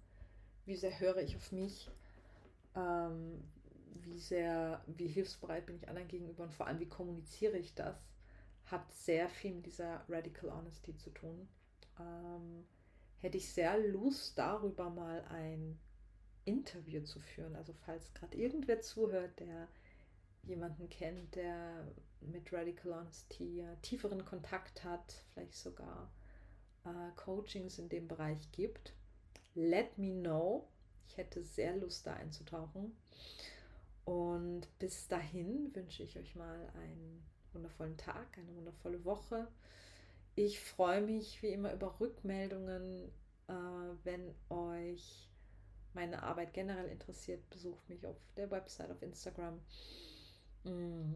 wie 0.66 0.76
sehr 0.78 0.98
höre 1.00 1.18
ich 1.18 1.36
auf 1.36 1.52
mich? 1.52 1.90
Ähm, 2.76 3.44
wie 4.04 4.18
sehr, 4.20 4.82
wie 4.88 5.08
hilfsbereit 5.08 5.66
bin 5.66 5.76
ich 5.78 5.90
anderen 5.90 6.08
gegenüber 6.08 6.44
und 6.44 6.54
vor 6.54 6.68
allem, 6.68 6.80
wie 6.80 6.88
kommuniziere 6.90 7.58
ich 7.58 7.74
das, 7.76 7.98
hat 8.66 8.92
sehr 8.94 9.30
viel 9.30 9.54
mit 9.56 9.66
dieser 9.66 10.04
Radical 10.10 10.52
Honesty 10.52 10.96
zu 10.98 11.10
tun. 11.12 11.48
Ähm, 12.00 12.66
hätte 13.26 13.38
ich 13.38 13.52
sehr 13.52 13.78
Lust, 13.80 14.38
darüber 14.38 14.92
mal 14.92 15.24
ein 15.30 15.80
Interview 16.46 17.02
zu 17.02 17.20
führen. 17.20 17.56
Also 17.56 17.74
falls 17.74 18.14
gerade 18.14 18.38
irgendwer 18.38 18.82
zuhört, 18.82 19.40
der 19.40 19.68
jemanden 20.44 20.90
kennt, 20.90 21.36
der 21.36 21.88
mit 22.22 22.54
Radical 22.54 22.94
Honesty 22.94 23.66
tieferen 23.82 24.24
Kontakt 24.26 24.84
hat, 24.84 25.24
vielleicht 25.34 25.56
sogar 25.56 26.12
äh, 26.86 27.12
Coachings 27.16 27.80
in 27.80 27.90
dem 27.90 28.08
Bereich 28.08 28.52
gibt, 28.52 28.94
let 29.56 29.98
me 29.98 30.12
know. 30.12 30.68
Ich 31.08 31.18
hätte 31.18 31.44
sehr 31.44 31.76
Lust, 31.78 32.06
da 32.06 32.14
einzutauchen. 32.14 32.96
Und 34.04 34.68
bis 34.78 35.08
dahin 35.08 35.76
wünsche 35.76 36.04
ich 36.04 36.16
euch 36.20 36.36
mal 36.36 36.70
einen 36.76 37.24
wundervollen 37.54 37.98
Tag, 37.98 38.38
eine 38.38 38.56
wundervolle 38.56 39.04
Woche. 39.04 39.48
Ich 40.38 40.60
freue 40.60 41.02
mich 41.02 41.42
wie 41.42 41.48
immer 41.48 41.72
über 41.74 41.98
Rückmeldungen. 42.00 43.10
Äh, 43.48 43.54
wenn 44.04 44.36
euch 44.50 45.30
meine 45.94 46.24
Arbeit 46.24 46.54
generell 46.54 46.90
interessiert, 46.90 47.50
besucht 47.50 47.88
mich 47.88 48.06
auf 48.06 48.18
der 48.36 48.52
Website, 48.52 48.92
auf 48.92 49.02
Instagram. 49.02 49.62
Mm, 50.66 51.14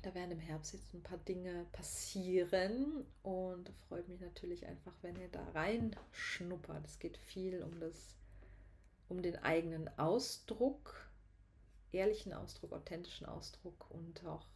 da 0.00 0.14
werden 0.14 0.30
im 0.30 0.40
Herbst 0.40 0.72
jetzt 0.72 0.94
ein 0.94 1.02
paar 1.02 1.18
Dinge 1.18 1.66
passieren 1.72 3.04
und 3.22 3.68
da 3.68 3.72
freut 3.88 4.08
mich 4.08 4.20
natürlich 4.20 4.64
einfach, 4.64 4.94
wenn 5.02 5.16
ihr 5.16 5.28
da 5.28 5.46
reinschnuppert. 5.50 6.86
Es 6.86 6.98
geht 6.98 7.18
viel 7.18 7.62
um 7.62 7.78
das, 7.78 8.16
um 9.10 9.20
den 9.20 9.36
eigenen 9.36 9.90
Ausdruck, 9.98 11.10
ehrlichen 11.92 12.32
Ausdruck, 12.32 12.72
authentischen 12.72 13.26
Ausdruck 13.26 13.90
und 13.90 14.24
auch 14.24 14.46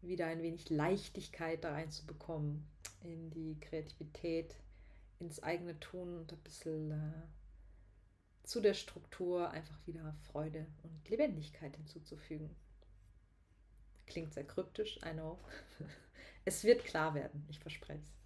wieder 0.00 0.26
ein 0.26 0.42
wenig 0.42 0.70
Leichtigkeit 0.70 1.62
da 1.62 1.72
reinzubekommen 1.72 2.66
in 3.00 3.30
die 3.30 3.58
Kreativität, 3.60 4.56
ins 5.18 5.42
eigene 5.42 5.78
Tun 5.80 6.18
und 6.18 6.32
ein 6.32 6.38
bisschen 6.40 6.90
äh, 6.92 7.26
zu 8.44 8.60
der 8.60 8.74
Struktur 8.74 9.50
einfach 9.50 9.78
wieder 9.86 10.14
Freude 10.30 10.66
und 10.82 11.08
Lebendigkeit 11.08 11.76
hinzuzufügen. 11.76 12.54
Klingt 14.06 14.32
sehr 14.32 14.46
kryptisch, 14.46 14.98
I 15.04 15.12
know. 15.12 15.38
Es 16.44 16.64
wird 16.64 16.84
klar 16.86 17.14
werden, 17.14 17.44
ich 17.50 17.58
verspreche 17.58 18.02
es. 18.02 18.16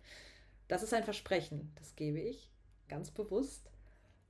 Das 0.68 0.84
ist 0.84 0.94
ein 0.94 1.02
Versprechen, 1.02 1.72
das 1.74 1.96
gebe 1.96 2.20
ich 2.20 2.52
ganz 2.86 3.10
bewusst, 3.10 3.68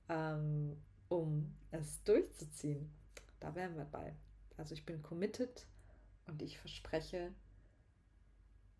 ähm, 0.09 0.81
um 1.09 1.55
es 1.69 2.03
durchzuziehen. 2.03 2.91
Da 3.39 3.53
wären 3.53 3.75
wir 3.75 3.85
bei. 3.85 4.15
Also 4.57 4.73
ich 4.73 4.83
bin 4.85 5.03
committed 5.03 5.67
und 6.25 6.41
ich 6.41 6.57
verspreche, 6.57 7.35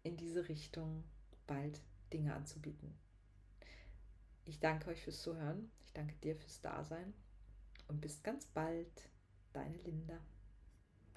in 0.03 0.17
diese 0.17 0.47
Richtung 0.49 1.03
bald 1.47 1.81
Dinge 2.11 2.33
anzubieten. 2.33 2.93
Ich 4.45 4.59
danke 4.59 4.89
euch 4.89 5.01
fürs 5.01 5.21
Zuhören. 5.21 5.71
Ich 5.85 5.93
danke 5.93 6.15
dir 6.15 6.35
fürs 6.35 6.61
Dasein 6.61 7.13
und 7.87 8.01
bis 8.01 8.23
ganz 8.23 8.45
bald, 8.47 9.09
deine 9.53 9.77
Linda. 9.77 10.19